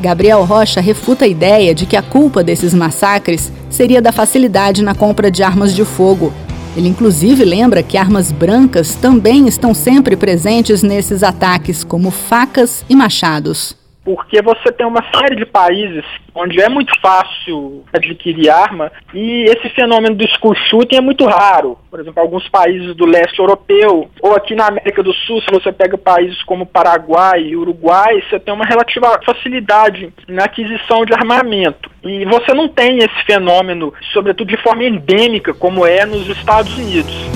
Gabriel 0.00 0.44
Rocha 0.44 0.80
refuta 0.80 1.24
a 1.24 1.28
ideia 1.28 1.74
de 1.74 1.86
que 1.86 1.96
a 1.96 2.02
culpa 2.02 2.44
desses 2.44 2.74
massacres 2.74 3.52
seria 3.70 4.02
da 4.02 4.12
facilidade 4.12 4.82
na 4.82 4.94
compra 4.94 5.30
de 5.30 5.42
armas 5.42 5.74
de 5.74 5.84
fogo 5.84 6.32
ele 6.76 6.88
inclusive 6.88 7.44
lembra 7.44 7.82
que 7.82 7.96
armas 7.96 8.30
brancas 8.30 8.94
também 8.94 9.48
estão 9.48 9.72
sempre 9.72 10.16
presentes 10.16 10.82
nesses 10.82 11.22
ataques, 11.22 11.82
como 11.82 12.10
facas 12.10 12.84
e 12.88 12.94
machados 12.94 13.74
porque 14.06 14.40
você 14.40 14.70
tem 14.70 14.86
uma 14.86 15.04
série 15.12 15.34
de 15.34 15.44
países 15.44 16.04
onde 16.32 16.60
é 16.60 16.68
muito 16.68 16.92
fácil 17.00 17.84
adquirir 17.92 18.48
arma 18.48 18.92
e 19.12 19.42
esse 19.46 19.68
fenômeno 19.70 20.14
do 20.14 20.28
school 20.28 20.54
shooting 20.54 20.94
é 20.94 21.00
muito 21.00 21.26
raro. 21.26 21.76
Por 21.90 21.98
exemplo, 21.98 22.22
alguns 22.22 22.48
países 22.48 22.94
do 22.94 23.04
leste 23.04 23.40
europeu 23.40 24.08
ou 24.22 24.36
aqui 24.36 24.54
na 24.54 24.68
América 24.68 25.02
do 25.02 25.12
Sul, 25.12 25.42
se 25.42 25.50
você 25.50 25.72
pega 25.72 25.98
países 25.98 26.40
como 26.44 26.64
Paraguai 26.64 27.42
e 27.42 27.56
Uruguai, 27.56 28.22
você 28.30 28.38
tem 28.38 28.54
uma 28.54 28.64
relativa 28.64 29.18
facilidade 29.26 30.12
na 30.28 30.44
aquisição 30.44 31.04
de 31.04 31.12
armamento. 31.12 31.90
E 32.04 32.24
você 32.26 32.54
não 32.54 32.68
tem 32.68 32.98
esse 32.98 33.24
fenômeno, 33.26 33.92
sobretudo 34.12 34.46
de 34.46 34.62
forma 34.62 34.84
endêmica, 34.84 35.52
como 35.52 35.84
é 35.84 36.06
nos 36.06 36.28
Estados 36.28 36.78
Unidos. 36.78 37.35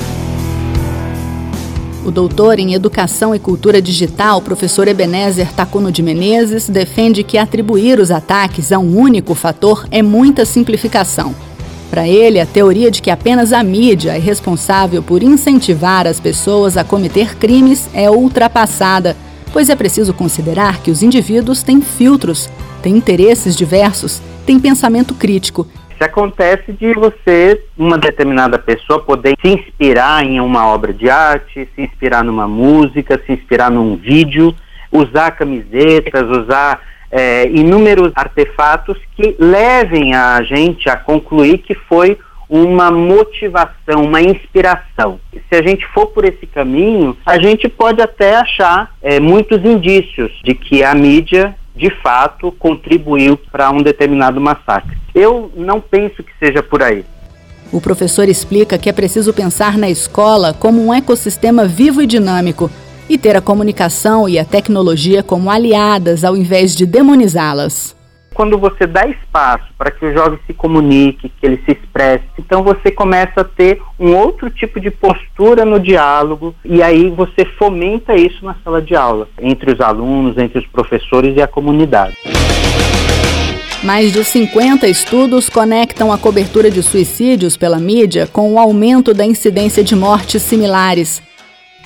O 2.03 2.11
doutor 2.11 2.59
em 2.59 2.73
Educação 2.73 3.35
e 3.35 3.39
Cultura 3.39 3.81
Digital, 3.81 4.41
professor 4.41 4.89
Ebenezer 4.89 5.53
Tacuno 5.53 5.93
de 5.93 6.03
Menezes, 6.03 6.67
defende 6.67 7.23
que 7.23 7.37
atribuir 7.37 8.01
os 8.01 8.11
ataques 8.11 8.73
a 8.73 8.79
um 8.79 8.97
único 8.97 9.35
fator 9.35 9.87
é 9.91 10.03
muita 10.03 10.47
simplificação. 10.47 11.35
Para 11.91 12.09
ele, 12.09 12.41
a 12.41 12.47
teoria 12.47 12.91
de 12.91 13.03
que 13.03 13.11
apenas 13.11 13.53
a 13.53 13.63
mídia 13.63 14.17
é 14.17 14.19
responsável 14.19 15.03
por 15.03 15.23
incentivar 15.23 16.07
as 16.07 16.19
pessoas 16.19 16.79
a 16.79 16.85
cometer 16.85 17.37
crimes 17.37 17.91
é 17.93 18.11
ultrapassada, 18.11 19.15
pois 19.53 19.69
é 19.69 19.77
preciso 19.77 20.15
considerar 20.15 20.81
que 20.81 20.91
os 20.91 21.03
indivíduos 21.03 21.63
têm 21.63 21.83
filtros, 21.83 22.49
têm 22.83 22.97
interesses 22.97 23.55
diversos, 23.55 24.23
têm 24.47 24.59
pensamento 24.59 25.15
crítico 25.15 25.67
se 26.01 26.05
acontece 26.05 26.73
de 26.73 26.95
você, 26.95 27.63
uma 27.77 27.99
determinada 27.99 28.59
pessoa, 28.59 29.05
poder 29.05 29.37
se 29.39 29.49
inspirar 29.53 30.25
em 30.25 30.41
uma 30.41 30.67
obra 30.67 30.95
de 30.95 31.11
arte, 31.11 31.69
se 31.75 31.83
inspirar 31.83 32.25
numa 32.25 32.49
música, 32.49 33.21
se 33.27 33.33
inspirar 33.33 33.71
num 33.71 33.97
vídeo, 33.97 34.55
usar 34.91 35.33
camisetas, 35.33 36.23
usar 36.31 36.81
é, 37.11 37.47
inúmeros 37.49 38.13
artefatos 38.15 38.97
que 39.15 39.37
levem 39.39 40.15
a 40.15 40.43
gente 40.43 40.89
a 40.89 40.97
concluir 40.97 41.59
que 41.59 41.75
foi 41.75 42.17
uma 42.49 42.91
motivação, 42.91 44.03
uma 44.03 44.23
inspiração. 44.23 45.21
Se 45.31 45.55
a 45.55 45.63
gente 45.63 45.87
for 45.89 46.07
por 46.07 46.25
esse 46.25 46.47
caminho, 46.47 47.15
a 47.27 47.39
gente 47.39 47.69
pode 47.69 48.01
até 48.01 48.37
achar 48.37 48.91
é, 49.03 49.21
muitos 49.21 49.63
indícios 49.63 50.33
de 50.43 50.55
que 50.55 50.83
a 50.83 50.95
mídia 50.95 51.55
de 51.81 51.89
fato 52.03 52.53
contribuiu 52.53 53.39
para 53.51 53.71
um 53.71 53.83
determinado 53.83 54.39
massacre. 54.39 54.99
Eu 55.15 55.51
não 55.57 55.81
penso 55.81 56.23
que 56.23 56.33
seja 56.39 56.63
por 56.63 56.83
aí. 56.83 57.07
O 57.73 57.81
professor 57.81 58.29
explica 58.29 58.77
que 58.77 58.91
é 58.91 58.93
preciso 58.93 59.33
pensar 59.33 59.79
na 59.79 59.89
escola 59.89 60.53
como 60.53 60.85
um 60.85 60.93
ecossistema 60.93 61.65
vivo 61.65 62.03
e 62.03 62.07
dinâmico 62.07 62.71
e 63.09 63.17
ter 63.17 63.35
a 63.35 63.41
comunicação 63.41 64.29
e 64.29 64.39
a 64.39 64.45
tecnologia 64.45 65.23
como 65.23 65.51
aliadas 65.51 66.23
ao 66.23 66.37
invés 66.37 66.77
de 66.77 66.85
demonizá-las 66.85 67.99
quando 68.41 68.57
você 68.57 68.87
dá 68.87 69.07
espaço 69.07 69.67
para 69.77 69.91
que 69.91 70.03
o 70.03 70.15
jovem 70.15 70.39
se 70.47 70.55
comunique, 70.55 71.29
que 71.29 71.45
ele 71.45 71.63
se 71.67 71.73
expresse, 71.73 72.25
então 72.39 72.63
você 72.63 72.91
começa 72.91 73.43
a 73.43 73.45
ter 73.45 73.83
um 73.99 74.17
outro 74.17 74.49
tipo 74.49 74.81
de 74.81 74.91
postura 74.91 75.67
no 75.67 75.79
diálogo 75.79 76.55
e 76.65 76.83
aí 76.83 77.11
você 77.11 77.45
fomenta 77.45 78.15
isso 78.15 78.43
na 78.43 78.57
sala 78.65 78.81
de 78.81 78.97
aula, 78.97 79.29
entre 79.39 79.73
os 79.73 79.81
alunos, 79.83 80.39
entre 80.39 80.59
os 80.59 80.67
professores 80.69 81.37
e 81.37 81.43
a 81.43 81.47
comunidade. 81.47 82.17
Mais 83.83 84.11
de 84.11 84.25
50 84.25 84.89
estudos 84.89 85.51
conectam 85.51 86.11
a 86.11 86.17
cobertura 86.17 86.71
de 86.71 86.83
suicídios 86.83 87.59
pela 87.59 87.79
mídia 87.79 88.27
com 88.27 88.55
o 88.55 88.59
aumento 88.59 89.13
da 89.13 89.27
incidência 89.27 89.85
de 89.85 89.95
mortes 89.95 90.41
similares. 90.41 91.23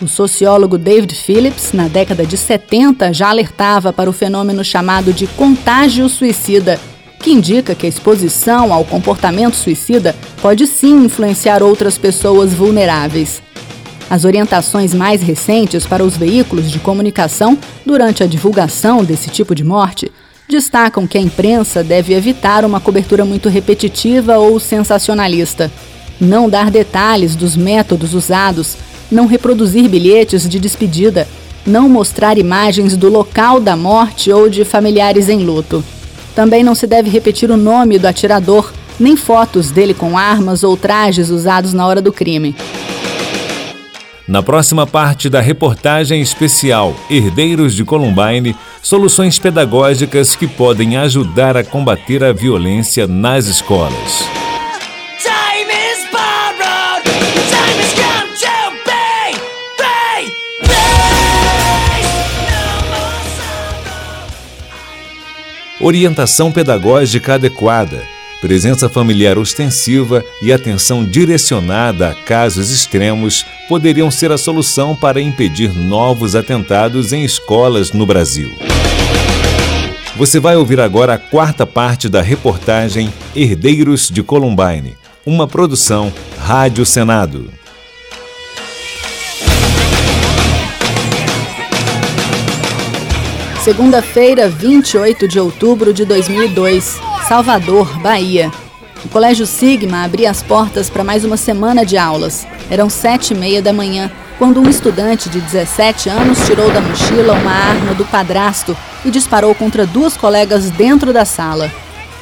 O 0.03 0.09
sociólogo 0.09 0.77
David 0.77 1.15
Phillips, 1.15 1.73
na 1.73 1.87
década 1.87 2.27
de 2.27 2.37
70, 2.37 3.13
já 3.13 3.29
alertava 3.29 3.93
para 3.93 4.11
o 4.11 4.13
fenômeno 4.13 4.65
chamado 4.65 5.13
de 5.13 5.29
contágio 5.29 6.09
suicida, 6.09 6.81
que 7.21 7.31
indica 7.31 7.77
que 7.77 7.87
a 7.87 7.89
exposição 7.89 8.73
ao 8.73 8.85
comportamento 8.85 9.55
suicida 9.55 10.15
pode 10.43 10.67
sim 10.67 11.05
influenciar 11.05 11.63
outras 11.63 11.97
pessoas 11.97 12.53
vulneráveis. 12.53 13.41
As 14.11 14.25
orientações 14.25 14.93
mais 14.93 15.23
recentes 15.23 15.87
para 15.87 16.05
os 16.05 16.17
veículos 16.17 16.73
de 16.73 16.81
comunicação 16.81 17.57
durante 17.87 18.23
a 18.23 18.27
divulgação 18.27 19.05
desse 19.05 19.31
tipo 19.31 19.55
de 19.55 19.63
morte 19.63 20.11
destacam 20.49 21.07
que 21.07 21.17
a 21.17 21.21
imprensa 21.21 21.85
deve 21.85 22.15
evitar 22.15 22.65
uma 22.65 22.81
cobertura 22.81 23.25
muito 23.25 23.49
repetitiva 23.49 24.39
ou 24.39 24.59
sensacionalista, 24.59 25.71
não 26.21 26.51
dar 26.51 26.69
detalhes 26.69 27.37
dos 27.37 27.57
métodos 27.57 28.13
usados 28.13 28.77
não 29.11 29.27
reproduzir 29.27 29.89
bilhetes 29.89 30.49
de 30.49 30.59
despedida, 30.59 31.27
não 31.67 31.89
mostrar 31.89 32.39
imagens 32.39 32.97
do 32.97 33.09
local 33.09 33.61
da 33.61 33.77
morte 33.77 34.33
ou 34.33 34.49
de 34.49 34.65
familiares 34.65 35.29
em 35.29 35.45
luto. 35.45 35.85
Também 36.35 36.63
não 36.63 36.75
se 36.75 36.87
deve 36.87 37.09
repetir 37.09 37.51
o 37.51 37.57
nome 37.57 37.99
do 37.99 38.07
atirador, 38.07 38.73
nem 38.99 39.17
fotos 39.17 39.71
dele 39.71 39.95
com 39.95 40.19
armas 40.19 40.63
ou 40.63 40.77
trajes 40.77 41.31
usados 41.31 41.73
na 41.73 41.87
hora 41.87 42.03
do 42.03 42.13
crime. 42.13 42.55
Na 44.27 44.43
próxima 44.43 44.87
parte 44.87 45.29
da 45.29 45.41
reportagem 45.41 46.21
especial 46.23 46.97
Herdeiros 47.11 47.75
de 47.75 47.85
Columbine, 47.85 48.57
soluções 48.83 49.39
pedagógicas 49.39 50.35
que 50.35 50.47
podem 50.47 50.97
ajudar 50.97 51.57
a 51.59 51.63
combater 51.63 52.25
a 52.25 52.33
violência 52.33 53.07
nas 53.07 53.47
escolas. 53.47 54.44
Orientação 65.85 66.51
pedagógica 66.51 67.35
adequada, 67.35 68.03
presença 68.41 68.89
familiar 68.89 69.37
ostensiva 69.37 70.25
e 70.41 70.51
atenção 70.51 71.05
direcionada 71.05 72.09
a 72.09 72.15
casos 72.15 72.71
extremos 72.71 73.45
poderiam 73.69 74.11
ser 74.11 74.33
a 74.33 74.39
solução 74.39 74.97
para 74.97 75.21
impedir 75.21 75.77
novos 75.77 76.35
atentados 76.35 77.13
em 77.13 77.23
escolas 77.23 77.93
no 77.93 78.07
Brasil. 78.07 78.51
Você 80.17 80.41
vai 80.41 80.57
ouvir 80.57 80.81
agora 80.81 81.15
a 81.15 81.19
quarta 81.19 81.67
parte 81.67 82.09
da 82.09 82.23
reportagem 82.23 83.13
Herdeiros 83.37 84.09
de 84.09 84.23
Columbine, 84.23 84.97
uma 85.27 85.47
produção 85.47 86.11
Rádio 86.39 86.87
Senado. 86.87 87.51
Segunda-feira, 93.65 94.47
28 94.47 95.27
de 95.27 95.41
outubro 95.41 95.95
de 95.95 96.05
2002, 96.05 97.01
Salvador, 97.27 97.99
Bahia. 97.99 98.51
O 99.03 99.09
Colégio 99.09 99.47
Sigma 99.47 100.05
abria 100.05 100.31
as 100.31 100.43
portas 100.43 100.91
para 100.91 101.03
mais 101.03 101.25
uma 101.25 101.39
semana 101.39 101.83
de 101.83 101.97
aulas. 101.97 102.47
Eram 102.69 102.91
sete 102.91 103.33
e 103.33 103.35
meia 103.35 103.63
da 103.63 103.73
manhã, 103.73 104.13
quando 104.37 104.61
um 104.61 104.69
estudante 104.69 105.31
de 105.31 105.41
17 105.41 106.11
anos 106.11 106.45
tirou 106.45 106.71
da 106.71 106.83
mochila 106.83 107.33
uma 107.33 107.53
arma 107.53 107.95
do 107.95 108.05
padrasto 108.05 108.77
e 109.03 109.11
disparou 109.11 109.55
contra 109.55 109.87
duas 109.87 110.15
colegas 110.15 110.69
dentro 110.69 111.11
da 111.11 111.25
sala. 111.25 111.73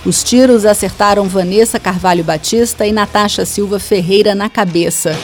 Os 0.07 0.23
tiros 0.23 0.65
acertaram 0.65 1.25
Vanessa 1.25 1.81
Carvalho 1.81 2.23
Batista 2.23 2.87
e 2.87 2.93
Natasha 2.93 3.45
Silva 3.45 3.81
Ferreira 3.81 4.33
na 4.33 4.49
cabeça. 4.49 5.19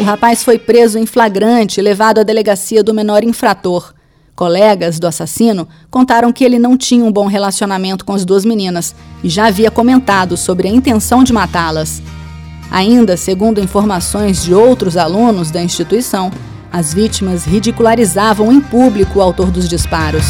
O 0.00 0.04
rapaz 0.04 0.42
foi 0.42 0.58
preso 0.58 0.98
em 0.98 1.04
flagrante 1.04 1.80
e 1.80 1.82
levado 1.82 2.18
à 2.18 2.22
delegacia 2.22 2.82
do 2.82 2.94
menor 2.94 3.22
infrator. 3.22 3.92
Colegas 4.38 5.00
do 5.00 5.08
assassino 5.08 5.66
contaram 5.90 6.32
que 6.32 6.44
ele 6.44 6.60
não 6.60 6.76
tinha 6.76 7.04
um 7.04 7.10
bom 7.10 7.26
relacionamento 7.26 8.04
com 8.04 8.12
as 8.12 8.24
duas 8.24 8.44
meninas 8.44 8.94
e 9.24 9.28
já 9.28 9.48
havia 9.48 9.68
comentado 9.68 10.36
sobre 10.36 10.68
a 10.68 10.70
intenção 10.70 11.24
de 11.24 11.32
matá-las. 11.32 12.00
Ainda, 12.70 13.16
segundo 13.16 13.60
informações 13.60 14.44
de 14.44 14.54
outros 14.54 14.96
alunos 14.96 15.50
da 15.50 15.60
instituição, 15.60 16.30
as 16.70 16.94
vítimas 16.94 17.44
ridicularizavam 17.44 18.52
em 18.52 18.60
público 18.60 19.18
o 19.18 19.22
autor 19.22 19.50
dos 19.50 19.68
disparos. 19.68 20.26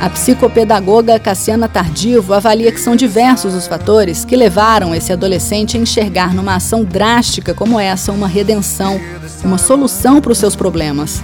A 0.00 0.08
psicopedagoga 0.08 1.18
Cassiana 1.18 1.68
Tardivo 1.68 2.32
avalia 2.32 2.70
que 2.70 2.78
são 2.78 2.94
diversos 2.94 3.52
os 3.52 3.66
fatores 3.66 4.24
que 4.24 4.36
levaram 4.36 4.94
esse 4.94 5.12
adolescente 5.12 5.76
a 5.76 5.80
enxergar 5.80 6.32
numa 6.32 6.54
ação 6.54 6.84
drástica 6.84 7.52
como 7.52 7.80
essa 7.80 8.12
uma 8.12 8.28
redenção, 8.28 9.00
uma 9.42 9.58
solução 9.58 10.20
para 10.20 10.30
os 10.30 10.38
seus 10.38 10.54
problemas. 10.54 11.20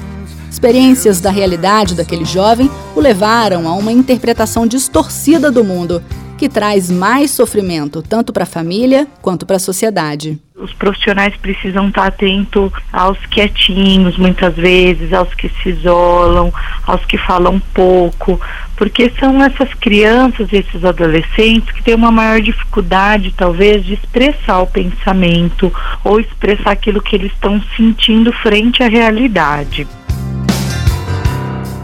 Experiências 0.50 1.20
da 1.20 1.30
realidade 1.30 1.94
daquele 1.94 2.24
jovem 2.24 2.68
o 2.96 3.00
levaram 3.00 3.68
a 3.68 3.74
uma 3.74 3.92
interpretação 3.92 4.66
distorcida 4.66 5.52
do 5.52 5.62
mundo, 5.62 6.02
que 6.36 6.48
traz 6.48 6.90
mais 6.90 7.30
sofrimento 7.30 8.02
tanto 8.02 8.32
para 8.32 8.42
a 8.42 8.46
família 8.46 9.06
quanto 9.22 9.46
para 9.46 9.54
a 9.54 9.60
sociedade 9.60 10.40
os 10.64 10.72
profissionais 10.72 11.36
precisam 11.36 11.88
estar 11.88 12.06
atentos 12.06 12.72
aos 12.92 13.18
quietinhos, 13.26 14.16
muitas 14.16 14.54
vezes, 14.54 15.12
aos 15.12 15.32
que 15.34 15.48
se 15.48 15.68
isolam, 15.68 16.52
aos 16.86 17.04
que 17.04 17.18
falam 17.18 17.60
pouco, 17.74 18.40
porque 18.76 19.12
são 19.18 19.42
essas 19.42 19.72
crianças, 19.74 20.52
esses 20.52 20.84
adolescentes 20.84 21.70
que 21.72 21.82
têm 21.82 21.94
uma 21.94 22.10
maior 22.10 22.40
dificuldade, 22.40 23.34
talvez, 23.36 23.84
de 23.84 23.94
expressar 23.94 24.60
o 24.60 24.66
pensamento 24.66 25.72
ou 26.02 26.18
expressar 26.20 26.72
aquilo 26.72 27.02
que 27.02 27.16
eles 27.16 27.32
estão 27.32 27.62
sentindo 27.76 28.32
frente 28.32 28.82
à 28.82 28.88
realidade. 28.88 29.86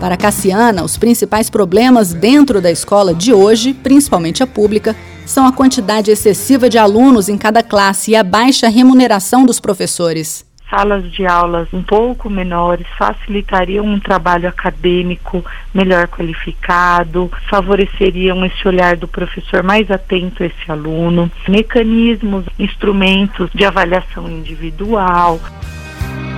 Para 0.00 0.16
Cassiana, 0.16 0.82
os 0.82 0.96
principais 0.96 1.50
problemas 1.50 2.14
dentro 2.14 2.60
da 2.60 2.70
escola 2.70 3.14
de 3.14 3.34
hoje, 3.34 3.74
principalmente 3.74 4.42
a 4.42 4.46
pública, 4.46 4.96
são 5.26 5.46
a 5.46 5.52
quantidade 5.52 6.10
excessiva 6.10 6.70
de 6.70 6.78
alunos 6.78 7.28
em 7.28 7.36
cada 7.36 7.62
classe 7.62 8.12
e 8.12 8.16
a 8.16 8.24
baixa 8.24 8.68
remuneração 8.68 9.44
dos 9.44 9.60
professores. 9.60 10.49
Salas 10.70 11.10
de 11.10 11.26
aulas 11.26 11.66
um 11.72 11.82
pouco 11.82 12.30
menores 12.30 12.86
facilitariam 12.96 13.84
um 13.84 13.98
trabalho 13.98 14.48
acadêmico 14.48 15.44
melhor 15.74 16.06
qualificado, 16.06 17.28
favoreceriam 17.50 18.44
esse 18.44 18.68
olhar 18.68 18.96
do 18.96 19.08
professor 19.08 19.64
mais 19.64 19.90
atento 19.90 20.44
a 20.44 20.46
esse 20.46 20.70
aluno, 20.70 21.28
mecanismos, 21.48 22.44
instrumentos 22.56 23.50
de 23.52 23.64
avaliação 23.64 24.30
individual. 24.30 25.40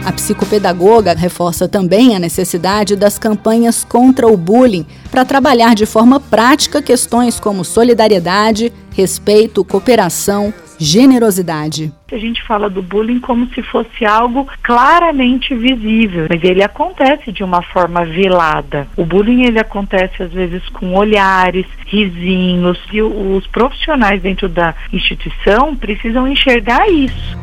A 0.04 0.10
psicopedagoga 0.10 1.14
reforça 1.14 1.68
também 1.68 2.16
a 2.16 2.18
necessidade 2.18 2.96
das 2.96 3.18
campanhas 3.18 3.84
contra 3.84 4.26
o 4.26 4.36
bullying 4.36 4.84
para 5.10 5.24
trabalhar 5.24 5.74
de 5.74 5.86
forma 5.86 6.18
prática 6.18 6.82
questões 6.82 7.38
como 7.38 7.64
solidariedade, 7.64 8.72
respeito, 8.90 9.64
cooperação, 9.64 10.52
generosidade. 10.82 11.92
A 12.10 12.18
gente 12.18 12.42
fala 12.42 12.68
do 12.68 12.82
bullying 12.82 13.20
como 13.20 13.46
se 13.54 13.62
fosse 13.62 14.04
algo 14.04 14.46
claramente 14.62 15.54
visível, 15.54 16.26
mas 16.28 16.42
ele 16.42 16.62
acontece 16.62 17.32
de 17.32 17.42
uma 17.42 17.62
forma 17.62 18.04
velada. 18.04 18.86
O 18.96 19.04
bullying 19.04 19.44
ele 19.44 19.58
acontece 19.58 20.22
às 20.22 20.32
vezes 20.32 20.66
com 20.70 20.94
olhares, 20.94 21.66
risinhos, 21.86 22.78
e 22.92 23.00
os 23.00 23.46
profissionais 23.46 24.20
dentro 24.20 24.48
da 24.48 24.74
instituição 24.92 25.74
precisam 25.76 26.26
enxergar 26.28 26.88
isso. 26.88 27.38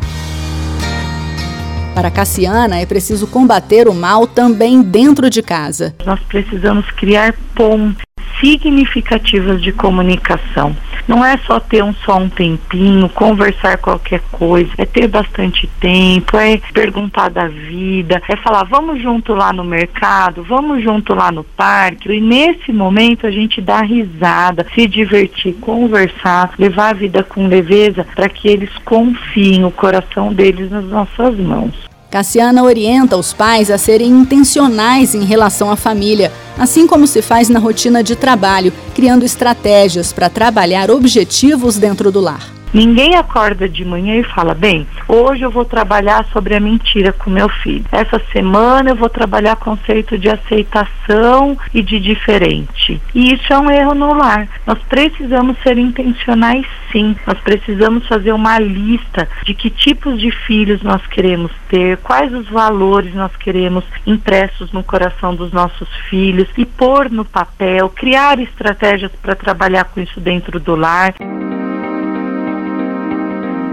Para 1.99 2.11
Cassiana, 2.11 2.79
é 2.79 2.85
preciso 2.85 3.27
combater 3.27 3.87
o 3.87 3.93
mal 3.93 4.25
também 4.25 4.81
dentro 4.81 5.29
de 5.29 5.41
casa. 5.41 5.93
Nós 6.05 6.19
precisamos 6.21 6.89
criar 6.91 7.33
pontes 7.53 8.08
significativas 8.39 9.61
de 9.61 9.71
comunicação. 9.71 10.75
Não 11.07 11.25
é 11.25 11.37
só 11.39 11.59
ter 11.59 11.83
um 11.83 11.93
só 11.93 12.17
um 12.17 12.29
tempinho, 12.29 13.09
conversar 13.09 13.77
qualquer 13.77 14.21
coisa, 14.31 14.71
é 14.77 14.85
ter 14.85 15.07
bastante 15.07 15.67
tempo, 15.79 16.37
é 16.37 16.57
perguntar 16.73 17.29
da 17.29 17.47
vida, 17.47 18.21
é 18.27 18.35
falar, 18.35 18.63
vamos 18.63 19.01
junto 19.01 19.33
lá 19.33 19.51
no 19.51 19.63
mercado, 19.63 20.43
vamos 20.43 20.83
junto 20.83 21.13
lá 21.13 21.31
no 21.31 21.43
parque. 21.43 22.11
E 22.11 22.21
nesse 22.21 22.71
momento 22.71 23.25
a 23.25 23.31
gente 23.31 23.59
dá 23.59 23.81
risada, 23.81 24.65
se 24.73 24.87
divertir, 24.87 25.53
conversar, 25.55 26.53
levar 26.57 26.89
a 26.89 26.93
vida 26.93 27.23
com 27.23 27.47
leveza 27.47 28.05
para 28.15 28.29
que 28.29 28.47
eles 28.47 28.69
confiem 28.85 29.65
o 29.65 29.71
coração 29.71 30.33
deles 30.33 30.69
nas 30.69 30.85
nossas 30.85 31.37
mãos. 31.37 31.88
Cassiana 32.09 32.63
orienta 32.63 33.15
os 33.15 33.33
pais 33.33 33.69
a 33.69 33.77
serem 33.77 34.09
intencionais 34.09 35.13
em 35.13 35.23
relação 35.23 35.69
à 35.69 35.75
família, 35.75 36.31
assim 36.57 36.87
como 36.87 37.05
se 37.05 37.21
faz 37.21 37.49
na 37.49 37.59
rotina 37.59 38.03
de 38.03 38.15
trabalho, 38.15 38.73
criando 38.95 39.23
estratégias 39.23 40.11
para 40.11 40.29
trabalhar 40.29 40.89
objetivos 40.89 41.77
dentro 41.77 42.11
do 42.11 42.19
lar. 42.19 42.58
Ninguém 42.73 43.15
acorda 43.15 43.67
de 43.67 43.83
manhã 43.83 44.15
e 44.15 44.23
fala: 44.23 44.53
bem, 44.53 44.85
hoje 45.07 45.41
eu 45.41 45.49
vou 45.49 45.65
trabalhar 45.65 46.25
sobre 46.31 46.55
a 46.55 46.59
mentira 46.59 47.11
com 47.11 47.29
meu 47.29 47.49
filho. 47.49 47.85
Essa 47.91 48.21
semana 48.31 48.91
eu 48.91 48.95
vou 48.95 49.09
trabalhar 49.09 49.55
conceito 49.55 50.17
de 50.17 50.29
aceitação 50.29 51.57
e 51.73 51.81
de 51.81 51.99
diferente. 51.99 53.01
E 53.13 53.33
isso 53.33 53.51
é 53.51 53.57
um 53.57 53.71
erro 53.71 53.95
no 53.95 54.13
lar. 54.13 54.47
Nós 54.67 54.79
precisamos 54.87 55.57
ser 55.63 55.77
intencionais, 55.77 56.65
sim. 56.91 57.15
Nós 57.25 57.39
precisamos 57.39 58.07
fazer 58.07 58.33
uma 58.33 58.59
lista 58.59 59.27
de 59.43 59.53
que 59.53 59.69
tipos 59.69 60.19
de 60.19 60.31
filhos 60.31 60.83
nós 60.83 61.05
queremos 61.07 61.51
ter, 61.67 61.97
quais 61.97 62.31
os 62.33 62.47
valores 62.49 63.13
nós 63.15 63.35
queremos 63.35 63.83
impressos 64.05 64.71
no 64.71 64.83
coração 64.83 65.33
dos 65.33 65.51
nossos 65.51 65.89
filhos 66.09 66.47
e 66.57 66.65
pôr 66.65 67.09
no 67.09 67.25
papel, 67.25 67.89
criar 67.89 68.39
estratégias 68.39 69.11
para 69.21 69.35
trabalhar 69.35 69.85
com 69.85 69.99
isso 69.99 70.19
dentro 70.19 70.59
do 70.59 70.75
lar. 70.75 71.15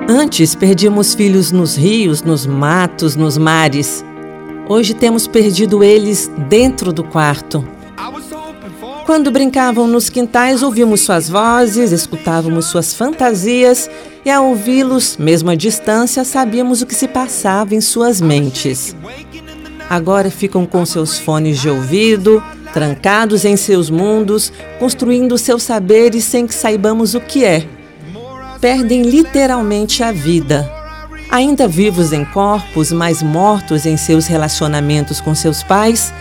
Antes 0.09 0.55
perdíamos 0.55 1.15
filhos 1.15 1.51
nos 1.51 1.75
rios, 1.75 2.23
nos 2.23 2.47
matos, 2.47 3.17
nos 3.17 3.37
mares. 3.37 4.05
Hoje 4.69 4.95
temos 4.95 5.27
perdido 5.27 5.83
eles 5.83 6.31
dentro 6.49 6.93
do 6.93 7.03
quarto. 7.03 7.67
Quando 9.05 9.33
brincavam 9.33 9.89
nos 9.89 10.09
quintais, 10.09 10.63
ouvimos 10.63 11.01
suas 11.01 11.29
vozes, 11.29 11.91
escutávamos 11.91 12.67
suas 12.67 12.95
fantasias 12.95 13.91
e, 14.25 14.31
ao 14.31 14.47
ouvi-los, 14.47 15.17
mesmo 15.17 15.51
à 15.51 15.57
distância, 15.57 16.25
sabíamos 16.25 16.83
o 16.83 16.87
que 16.87 16.95
se 16.95 17.09
passava 17.09 17.75
em 17.75 17.81
suas 17.81 18.21
mentes. 18.21 18.95
Agora 19.91 20.31
ficam 20.31 20.65
com 20.67 20.87
seus 20.87 21.19
fones 21.19 21.61
de 21.61 21.69
ouvido, 21.69 22.41
trancados 22.73 23.45
em 23.45 23.57
seus 23.57 23.91
mundos, 23.91 24.53
construindo 24.79 25.37
seus 25.37 25.65
saberes 25.65 26.23
sem 26.25 26.47
que 26.47 26.55
saibamos 26.55 27.17
o 27.17 27.21
que 27.21 27.45
é 27.45 27.76
perdem 28.61 29.03
literalmente 29.03 30.03
a 30.03 30.13
vida. 30.13 30.71
Ainda 31.31 31.67
vivos 31.67 32.13
em 32.13 32.25
corpos, 32.25 32.93
mas 32.93 33.23
mortos 33.23 33.85
em 33.85 33.97
seus 33.97 34.27
relacionamentos 34.27 35.21
com 35.21 35.35
seus 35.35 35.63
pais, 35.63 36.13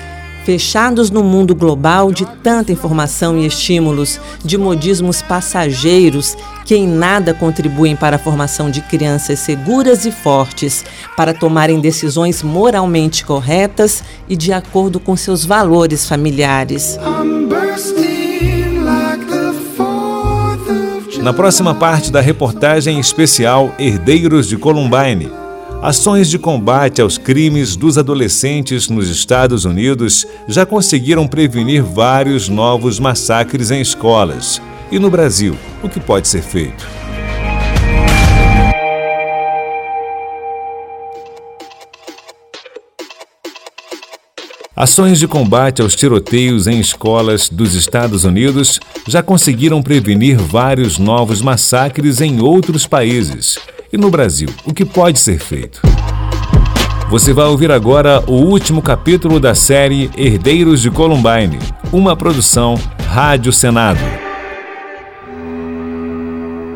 fechados 0.43 1.09
no 1.09 1.23
mundo 1.23 1.55
global 1.55 2.11
de 2.11 2.25
tanta 2.43 2.71
informação 2.71 3.37
e 3.37 3.47
estímulos, 3.47 4.19
de 4.43 4.57
modismos 4.57 5.21
passageiros 5.21 6.37
que 6.63 6.75
em 6.75 6.87
nada 6.87 7.33
contribuem 7.33 7.95
para 7.95 8.15
a 8.15 8.19
formação 8.19 8.69
de 8.69 8.81
crianças 8.81 9.39
seguras 9.39 10.05
e 10.05 10.11
fortes, 10.11 10.85
para 11.17 11.33
tomarem 11.33 11.79
decisões 11.79 12.43
moralmente 12.43 13.25
corretas 13.25 14.03
e 14.29 14.35
de 14.35 14.53
acordo 14.53 14.99
com 14.99 15.15
seus 15.15 15.45
valores 15.45 16.07
familiares. 16.07 16.97
Na 21.25 21.33
próxima 21.33 21.73
parte 21.73 22.11
da 22.11 22.21
reportagem 22.21 22.99
especial 22.99 23.73
Herdeiros 23.79 24.47
de 24.47 24.57
Columbine, 24.57 25.31
ações 25.81 26.29
de 26.29 26.37
combate 26.37 27.01
aos 27.01 27.17
crimes 27.17 27.75
dos 27.75 27.97
adolescentes 27.97 28.89
nos 28.89 29.09
Estados 29.09 29.65
Unidos 29.65 30.23
já 30.47 30.67
conseguiram 30.67 31.27
prevenir 31.27 31.81
vários 31.81 32.47
novos 32.47 32.99
massacres 32.99 33.71
em 33.71 33.81
escolas. 33.81 34.61
E 34.91 34.99
no 34.99 35.09
Brasil, 35.09 35.57
o 35.81 35.89
que 35.89 35.99
pode 35.99 36.27
ser 36.27 36.43
feito? 36.43 36.94
Ações 44.75 45.19
de 45.19 45.25
combate 45.25 45.81
aos 45.81 45.95
tiroteios 45.95 46.67
em 46.67 46.81
escolas 46.81 47.47
dos 47.47 47.75
Estados 47.75 48.25
Unidos 48.25 48.77
já 49.07 49.23
conseguiram 49.23 49.81
prevenir 49.81 50.37
vários 50.37 50.97
novos 50.99 51.41
massacres 51.41 52.19
em 52.19 52.41
outros 52.41 52.85
países. 52.85 53.57
E 53.93 53.97
no 53.97 54.09
Brasil, 54.09 54.49
o 54.65 54.73
que 54.73 54.83
pode 54.83 55.17
ser 55.17 55.39
feito? 55.39 55.81
Você 57.09 57.31
vai 57.31 57.45
ouvir 57.45 57.71
agora 57.71 58.21
o 58.27 58.33
último 58.33 58.81
capítulo 58.81 59.39
da 59.39 59.55
série 59.55 60.11
Herdeiros 60.17 60.81
de 60.81 60.91
Columbine, 60.91 61.57
uma 61.93 62.13
produção 62.13 62.75
Rádio 63.07 63.53
Senado. 63.53 64.01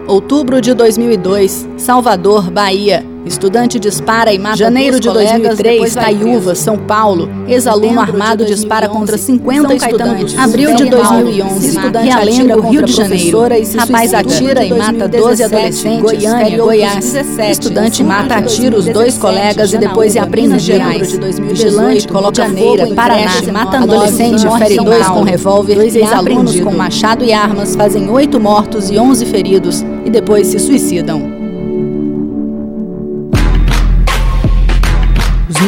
Outubro 0.07 0.61
de 0.61 0.73
2002, 0.73 1.67
Salvador, 1.75 2.49
Bahia. 2.49 3.08
Estudante 3.29 3.79
dispara 3.79 4.33
e 4.33 4.39
mata 4.39 4.57
Janeiro 4.57 4.99
de 4.99 5.07
2003, 5.07 5.93
Caiúva, 5.93 6.55
São 6.55 6.75
Paulo. 6.79 7.29
Ex-aluno 7.47 8.01
armado 8.01 8.43
dispara 8.43 8.89
contra 8.89 9.19
50 9.19 9.75
estudantes. 9.75 10.37
Abril 10.37 10.75
de 10.75 10.89
2011, 10.89 11.67
estudante 11.67 12.07
Realengo, 12.07 12.61
Rio 12.61 12.83
de 12.83 12.91
Janeiro. 12.91 13.39
Rapaz 13.77 14.15
atira 14.15 14.65
e 14.65 14.73
mata 14.73 15.07
12 15.07 15.43
adolescentes. 15.43 16.01
Goiânia, 16.01 16.57
Goiás. 16.57 17.15
Estudante 17.51 18.03
mata 18.03 18.33
a 18.33 18.41
tiros 18.41 18.85
dois 18.87 19.15
colegas 19.15 19.73
e 19.73 19.77
depois 19.77 20.15
é 20.15 20.19
apreende 20.19 20.57
Gerais. 20.57 21.15
Vigilante 21.39 22.07
coloca 22.07 22.49
fogo 22.49 22.95
Paraná. 22.95 23.29
Mata 23.53 23.77
adolescente, 23.77 24.41
fere 24.57 24.77
dois 24.77 25.07
com 25.07 25.21
revólver. 25.21 25.77
Ex-alunos 25.79 26.59
com 26.61 26.71
machado 26.71 27.23
e 27.23 27.31
armas 27.31 27.75
fazem 27.75 28.09
oito 28.09 28.39
mortos 28.39 28.89
e 28.89 28.97
11 28.97 29.23
feridos 29.27 29.85
e 30.03 30.09
depois 30.09 30.47
se 30.47 30.57
suicidam. 30.57 31.28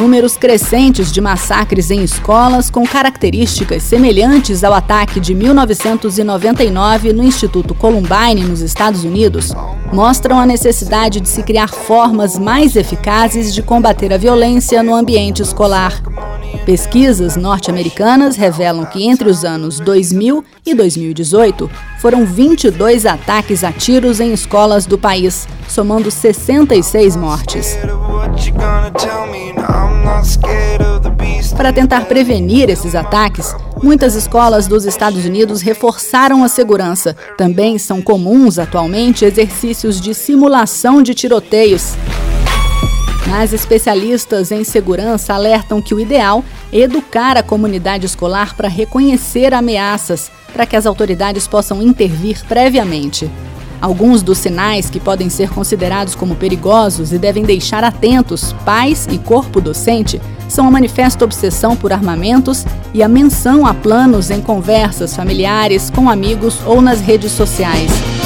Números 0.01 0.35
crescentes 0.35 1.11
de 1.11 1.21
massacres 1.21 1.91
em 1.91 2.01
escolas 2.01 2.71
com 2.71 2.83
características 2.87 3.83
semelhantes 3.83 4.63
ao 4.63 4.73
ataque 4.73 5.19
de 5.19 5.35
1999 5.35 7.13
no 7.13 7.23
Instituto 7.23 7.75
Columbine, 7.75 8.43
nos 8.43 8.61
Estados 8.61 9.03
Unidos, 9.03 9.53
mostram 9.93 10.39
a 10.39 10.45
necessidade 10.45 11.21
de 11.21 11.29
se 11.29 11.43
criar 11.43 11.69
formas 11.69 12.39
mais 12.39 12.75
eficazes 12.75 13.53
de 13.53 13.61
combater 13.61 14.11
a 14.11 14.17
violência 14.17 14.81
no 14.81 14.95
ambiente 14.95 15.43
escolar. 15.43 16.01
Pesquisas 16.65 17.35
norte-americanas 17.35 18.35
revelam 18.35 18.85
que 18.85 19.03
entre 19.03 19.27
os 19.27 19.43
anos 19.43 19.79
2000 19.79 20.45
e 20.63 20.75
2018 20.75 21.69
foram 21.99 22.23
22 22.23 23.05
ataques 23.07 23.63
a 23.63 23.71
tiros 23.71 24.19
em 24.19 24.31
escolas 24.31 24.85
do 24.85 24.97
país, 24.97 25.47
somando 25.67 26.11
66 26.11 27.15
mortes. 27.15 27.77
Para 31.57 31.73
tentar 31.73 32.05
prevenir 32.05 32.69
esses 32.69 32.93
ataques, 32.93 33.55
muitas 33.81 34.13
escolas 34.13 34.67
dos 34.67 34.85
Estados 34.85 35.25
Unidos 35.25 35.61
reforçaram 35.61 36.43
a 36.43 36.47
segurança. 36.47 37.15
Também 37.37 37.79
são 37.79 38.01
comuns 38.03 38.59
atualmente 38.59 39.25
exercícios 39.25 39.99
de 39.99 40.13
simulação 40.13 41.01
de 41.01 41.15
tiroteios. 41.15 41.95
Mas 43.27 43.53
especialistas 43.53 44.51
em 44.51 44.63
segurança 44.63 45.33
alertam 45.33 45.81
que 45.81 45.93
o 45.93 45.99
ideal 45.99 46.43
é 46.71 46.79
educar 46.79 47.37
a 47.37 47.43
comunidade 47.43 48.05
escolar 48.05 48.55
para 48.55 48.67
reconhecer 48.67 49.53
ameaças, 49.53 50.31
para 50.51 50.65
que 50.65 50.75
as 50.75 50.85
autoridades 50.85 51.47
possam 51.47 51.81
intervir 51.81 52.43
previamente. 52.47 53.29
Alguns 53.81 54.21
dos 54.21 54.37
sinais 54.37 54.91
que 54.91 54.99
podem 54.99 55.27
ser 55.27 55.49
considerados 55.49 56.13
como 56.13 56.35
perigosos 56.35 57.11
e 57.11 57.17
devem 57.17 57.43
deixar 57.43 57.83
atentos 57.83 58.53
pais 58.63 59.07
e 59.09 59.17
corpo 59.17 59.59
docente 59.59 60.21
são 60.47 60.67
a 60.67 60.71
manifesta 60.71 61.25
obsessão 61.25 61.75
por 61.75 61.91
armamentos 61.91 62.63
e 62.93 63.01
a 63.01 63.07
menção 63.07 63.65
a 63.65 63.73
planos 63.73 64.29
em 64.29 64.39
conversas 64.39 65.15
familiares, 65.15 65.89
com 65.89 66.09
amigos 66.09 66.59
ou 66.65 66.79
nas 66.79 67.01
redes 67.01 67.31
sociais. 67.31 68.20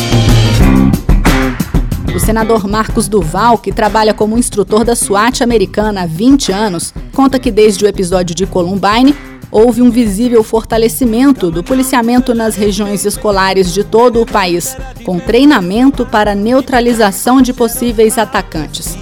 O 2.15 2.19
senador 2.19 2.65
Marcos 2.65 3.09
Duval, 3.09 3.57
que 3.57 3.73
trabalha 3.73 4.13
como 4.13 4.37
instrutor 4.37 4.85
da 4.85 4.95
SWAT 4.95 5.41
americana 5.41 6.03
há 6.03 6.05
20 6.05 6.49
anos, 6.49 6.93
conta 7.11 7.37
que 7.37 7.51
desde 7.51 7.83
o 7.83 7.87
episódio 7.89 8.33
de 8.33 8.45
Columbine, 8.45 9.13
houve 9.51 9.81
um 9.81 9.91
visível 9.91 10.41
fortalecimento 10.41 11.51
do 11.51 11.61
policiamento 11.61 12.33
nas 12.33 12.55
regiões 12.55 13.05
escolares 13.05 13.73
de 13.73 13.83
todo 13.83 14.21
o 14.21 14.25
país, 14.25 14.77
com 15.03 15.19
treinamento 15.19 16.05
para 16.05 16.33
neutralização 16.33 17.41
de 17.41 17.51
possíveis 17.51 18.17
atacantes. 18.17 18.97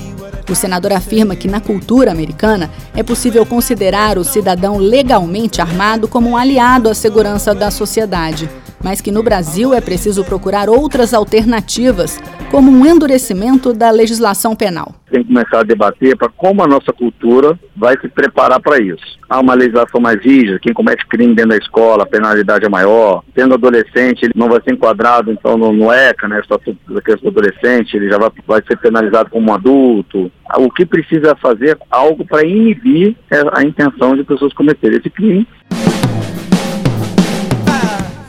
O 0.49 0.55
senador 0.55 0.93
afirma 0.93 1.35
que 1.35 1.47
na 1.47 1.61
cultura 1.61 2.11
americana 2.11 2.71
é 2.95 3.03
possível 3.03 3.45
considerar 3.45 4.17
o 4.17 4.23
cidadão 4.23 4.77
legalmente 4.77 5.61
armado 5.61 6.07
como 6.07 6.31
um 6.31 6.37
aliado 6.37 6.89
à 6.89 6.95
segurança 6.95 7.53
da 7.53 7.69
sociedade. 7.69 8.49
Mas 8.83 9.01
que 9.01 9.11
no 9.11 9.23
Brasil 9.23 9.73
é 9.73 9.79
preciso 9.79 10.23
procurar 10.23 10.69
outras 10.69 11.13
alternativas, 11.13 12.19
como 12.51 12.69
um 12.69 12.85
endurecimento 12.85 13.73
da 13.73 13.89
legislação 13.89 14.55
penal. 14.55 14.93
Tem 15.09 15.23
que 15.23 15.27
começar 15.27 15.59
a 15.59 15.63
debater 15.63 16.17
para 16.17 16.29
como 16.29 16.63
a 16.63 16.67
nossa 16.67 16.91
cultura 16.91 17.57
vai 17.75 17.97
se 17.99 18.07
preparar 18.07 18.59
para 18.59 18.79
isso. 18.79 19.17
Há 19.29 19.39
uma 19.39 19.53
legislação 19.53 19.99
mais 19.99 20.21
rígida, 20.21 20.59
quem 20.59 20.73
comete 20.73 21.07
crime 21.07 21.33
dentro 21.33 21.51
da 21.51 21.57
escola, 21.57 22.03
a 22.03 22.07
penalidade 22.07 22.65
é 22.65 22.69
maior. 22.69 23.23
Sendo 23.35 23.53
adolescente, 23.53 24.23
ele 24.23 24.33
não 24.35 24.49
vai 24.49 24.61
ser 24.61 24.73
enquadrado 24.73 25.31
então 25.31 25.57
no, 25.57 25.71
no 25.71 25.91
ECA, 25.91 26.27
né, 26.27 26.39
estatuto 26.39 26.77
da 26.93 27.01
criança 27.01 27.23
do 27.23 27.29
adolescente, 27.29 27.95
ele 27.95 28.09
já 28.09 28.17
vai, 28.17 28.29
vai 28.45 28.61
ser 28.67 28.77
penalizado 28.77 29.29
como 29.29 29.49
um 29.49 29.53
adulto. 29.53 30.31
O 30.57 30.69
que 30.69 30.85
precisa 30.85 31.35
fazer 31.35 31.71
é 31.71 31.77
algo 31.89 32.25
para 32.25 32.45
inibir 32.45 33.15
a 33.53 33.63
intenção 33.63 34.15
de 34.15 34.23
pessoas 34.23 34.53
cometerem 34.53 34.99
esse 34.99 35.09
crime 35.09 35.47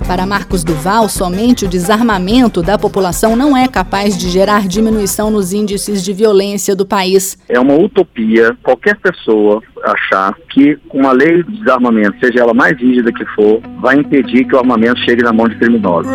para 0.06 0.26
Marcos 0.26 0.62
Duval, 0.62 1.08
somente 1.08 1.64
o 1.64 1.68
desarmamento 1.68 2.62
da 2.62 2.78
população 2.78 3.34
não 3.34 3.56
é 3.56 3.66
capaz 3.66 4.16
de 4.16 4.28
gerar 4.28 4.68
diminuição 4.68 5.30
nos 5.30 5.52
índices 5.52 6.04
de 6.04 6.12
violência 6.12 6.76
do 6.76 6.84
país. 6.84 7.38
É 7.48 7.58
uma 7.58 7.74
utopia 7.74 8.56
qualquer 8.62 8.96
pessoa 8.96 9.62
achar 9.82 10.34
que 10.50 10.78
uma 10.92 11.12
lei 11.12 11.42
de 11.42 11.58
desarmamento, 11.58 12.18
seja 12.20 12.40
ela 12.40 12.54
mais 12.54 12.78
rígida 12.78 13.12
que 13.12 13.24
for, 13.34 13.60
vai 13.80 13.96
impedir 13.96 14.44
que 14.44 14.54
o 14.54 14.58
armamento 14.58 15.00
chegue 15.00 15.22
na 15.22 15.32
mão 15.32 15.48
de 15.48 15.56
criminosos. 15.56 16.12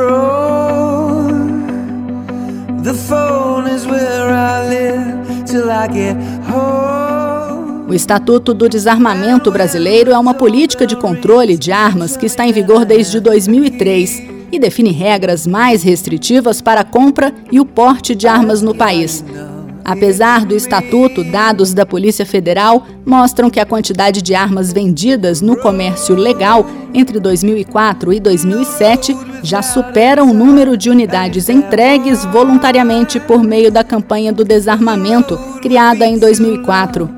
The 2.83 2.93
phone 2.93 3.67
is 3.67 3.85
where 3.85 4.31
I 4.31 4.67
live 4.69 5.45
till 5.45 5.69
I 5.69 5.87
get 5.87 6.15
home. 6.49 7.38
O 7.89 7.93
Estatuto 7.95 8.53
do 8.53 8.69
Desarmamento 8.69 9.49
Brasileiro 9.49 10.11
é 10.11 10.19
uma 10.19 10.35
política 10.35 10.85
de 10.85 10.95
controle 10.95 11.57
de 11.57 11.71
armas 11.71 12.15
que 12.15 12.27
está 12.27 12.45
em 12.45 12.53
vigor 12.53 12.85
desde 12.85 13.19
2003 13.19 14.21
e 14.51 14.59
define 14.59 14.91
regras 14.91 15.47
mais 15.47 15.81
restritivas 15.81 16.61
para 16.61 16.81
a 16.81 16.83
compra 16.83 17.33
e 17.51 17.59
o 17.59 17.65
porte 17.65 18.13
de 18.13 18.27
armas 18.27 18.61
no 18.61 18.75
país. 18.75 19.25
Apesar 19.83 20.45
do 20.45 20.55
estatuto, 20.55 21.23
dados 21.23 21.73
da 21.73 21.83
Polícia 21.83 22.27
Federal 22.27 22.85
mostram 23.03 23.49
que 23.49 23.59
a 23.59 23.65
quantidade 23.65 24.21
de 24.21 24.35
armas 24.35 24.71
vendidas 24.71 25.41
no 25.41 25.57
comércio 25.57 26.15
legal 26.15 26.67
entre 26.93 27.19
2004 27.19 28.13
e 28.13 28.19
2007 28.19 29.17
já 29.41 29.63
supera 29.63 30.23
o 30.23 30.31
número 30.31 30.77
de 30.77 30.91
unidades 30.91 31.49
entregues 31.49 32.23
voluntariamente 32.25 33.19
por 33.19 33.41
meio 33.41 33.71
da 33.71 33.83
campanha 33.83 34.31
do 34.31 34.43
desarmamento, 34.43 35.39
criada 35.59 36.05
em 36.05 36.19
2004. 36.19 37.17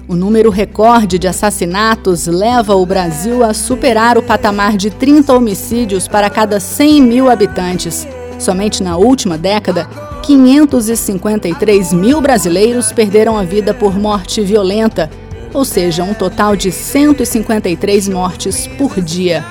O 0.06 0.16
número 0.16 0.50
recorde 0.50 1.18
de 1.18 1.28
assassinatos 1.28 2.26
leva 2.26 2.76
o 2.76 2.86
Brasil 2.86 3.42
a 3.44 3.54
superar 3.54 4.18
o 4.18 4.24
patamar 4.24 4.76
de 4.76 4.90
30 4.90 5.34
homicídios 5.34 6.10
para 6.10 6.30
cada 6.30 6.60
100 6.60 7.02
mil 7.02 7.30
habitantes. 7.30 8.06
Somente 8.40 8.82
na 8.82 8.98
última 8.98 9.38
década, 9.38 9.88
553 10.24 11.94
mil 11.94 12.22
brasileiros 12.22 12.92
perderam 12.92 13.38
a 13.38 13.44
vida 13.44 13.74
por 13.74 13.98
morte 13.98 14.42
violenta, 14.42 15.10
ou 15.54 15.66
seja, 15.66 16.04
um 16.04 16.14
total 16.14 16.56
de 16.56 16.72
153 16.72 18.10
mortes 18.10 18.68
por 18.78 19.02
dia, 19.02 19.44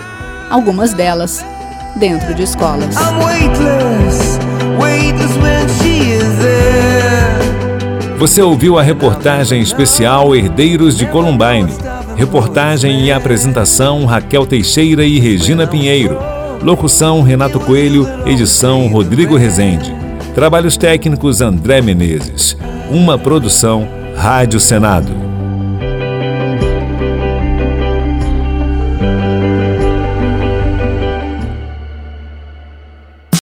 algumas 0.51 0.93
delas 0.93 1.45
dentro 1.97 2.35
de 2.35 2.43
escolas. 2.43 2.95
Você 8.19 8.43
ouviu 8.43 8.79
a 8.79 8.83
reportagem 8.83 9.61
especial 9.61 10.35
Herdeiros 10.35 10.97
de 10.97 11.07
Columbine. 11.07 11.73
Reportagem 12.17 13.05
e 13.05 13.13
apresentação 13.13 14.05
Raquel 14.05 14.45
Teixeira 14.45 15.05
e 15.05 15.21
Regina 15.21 15.69
Pinheiro. 15.69 16.19
Locução 16.61 17.23
Renato 17.23 17.61
Coelho, 17.61 18.09
edição 18.27 18.89
Rodrigo 18.89 19.37
Rezende. 19.37 19.98
Trabalhos 20.39 20.77
técnicos 20.77 21.41
André 21.41 21.81
Menezes. 21.81 22.57
Uma 22.93 23.19
produção 23.19 23.89
Rádio 24.15 24.61
Senado. 24.61 25.28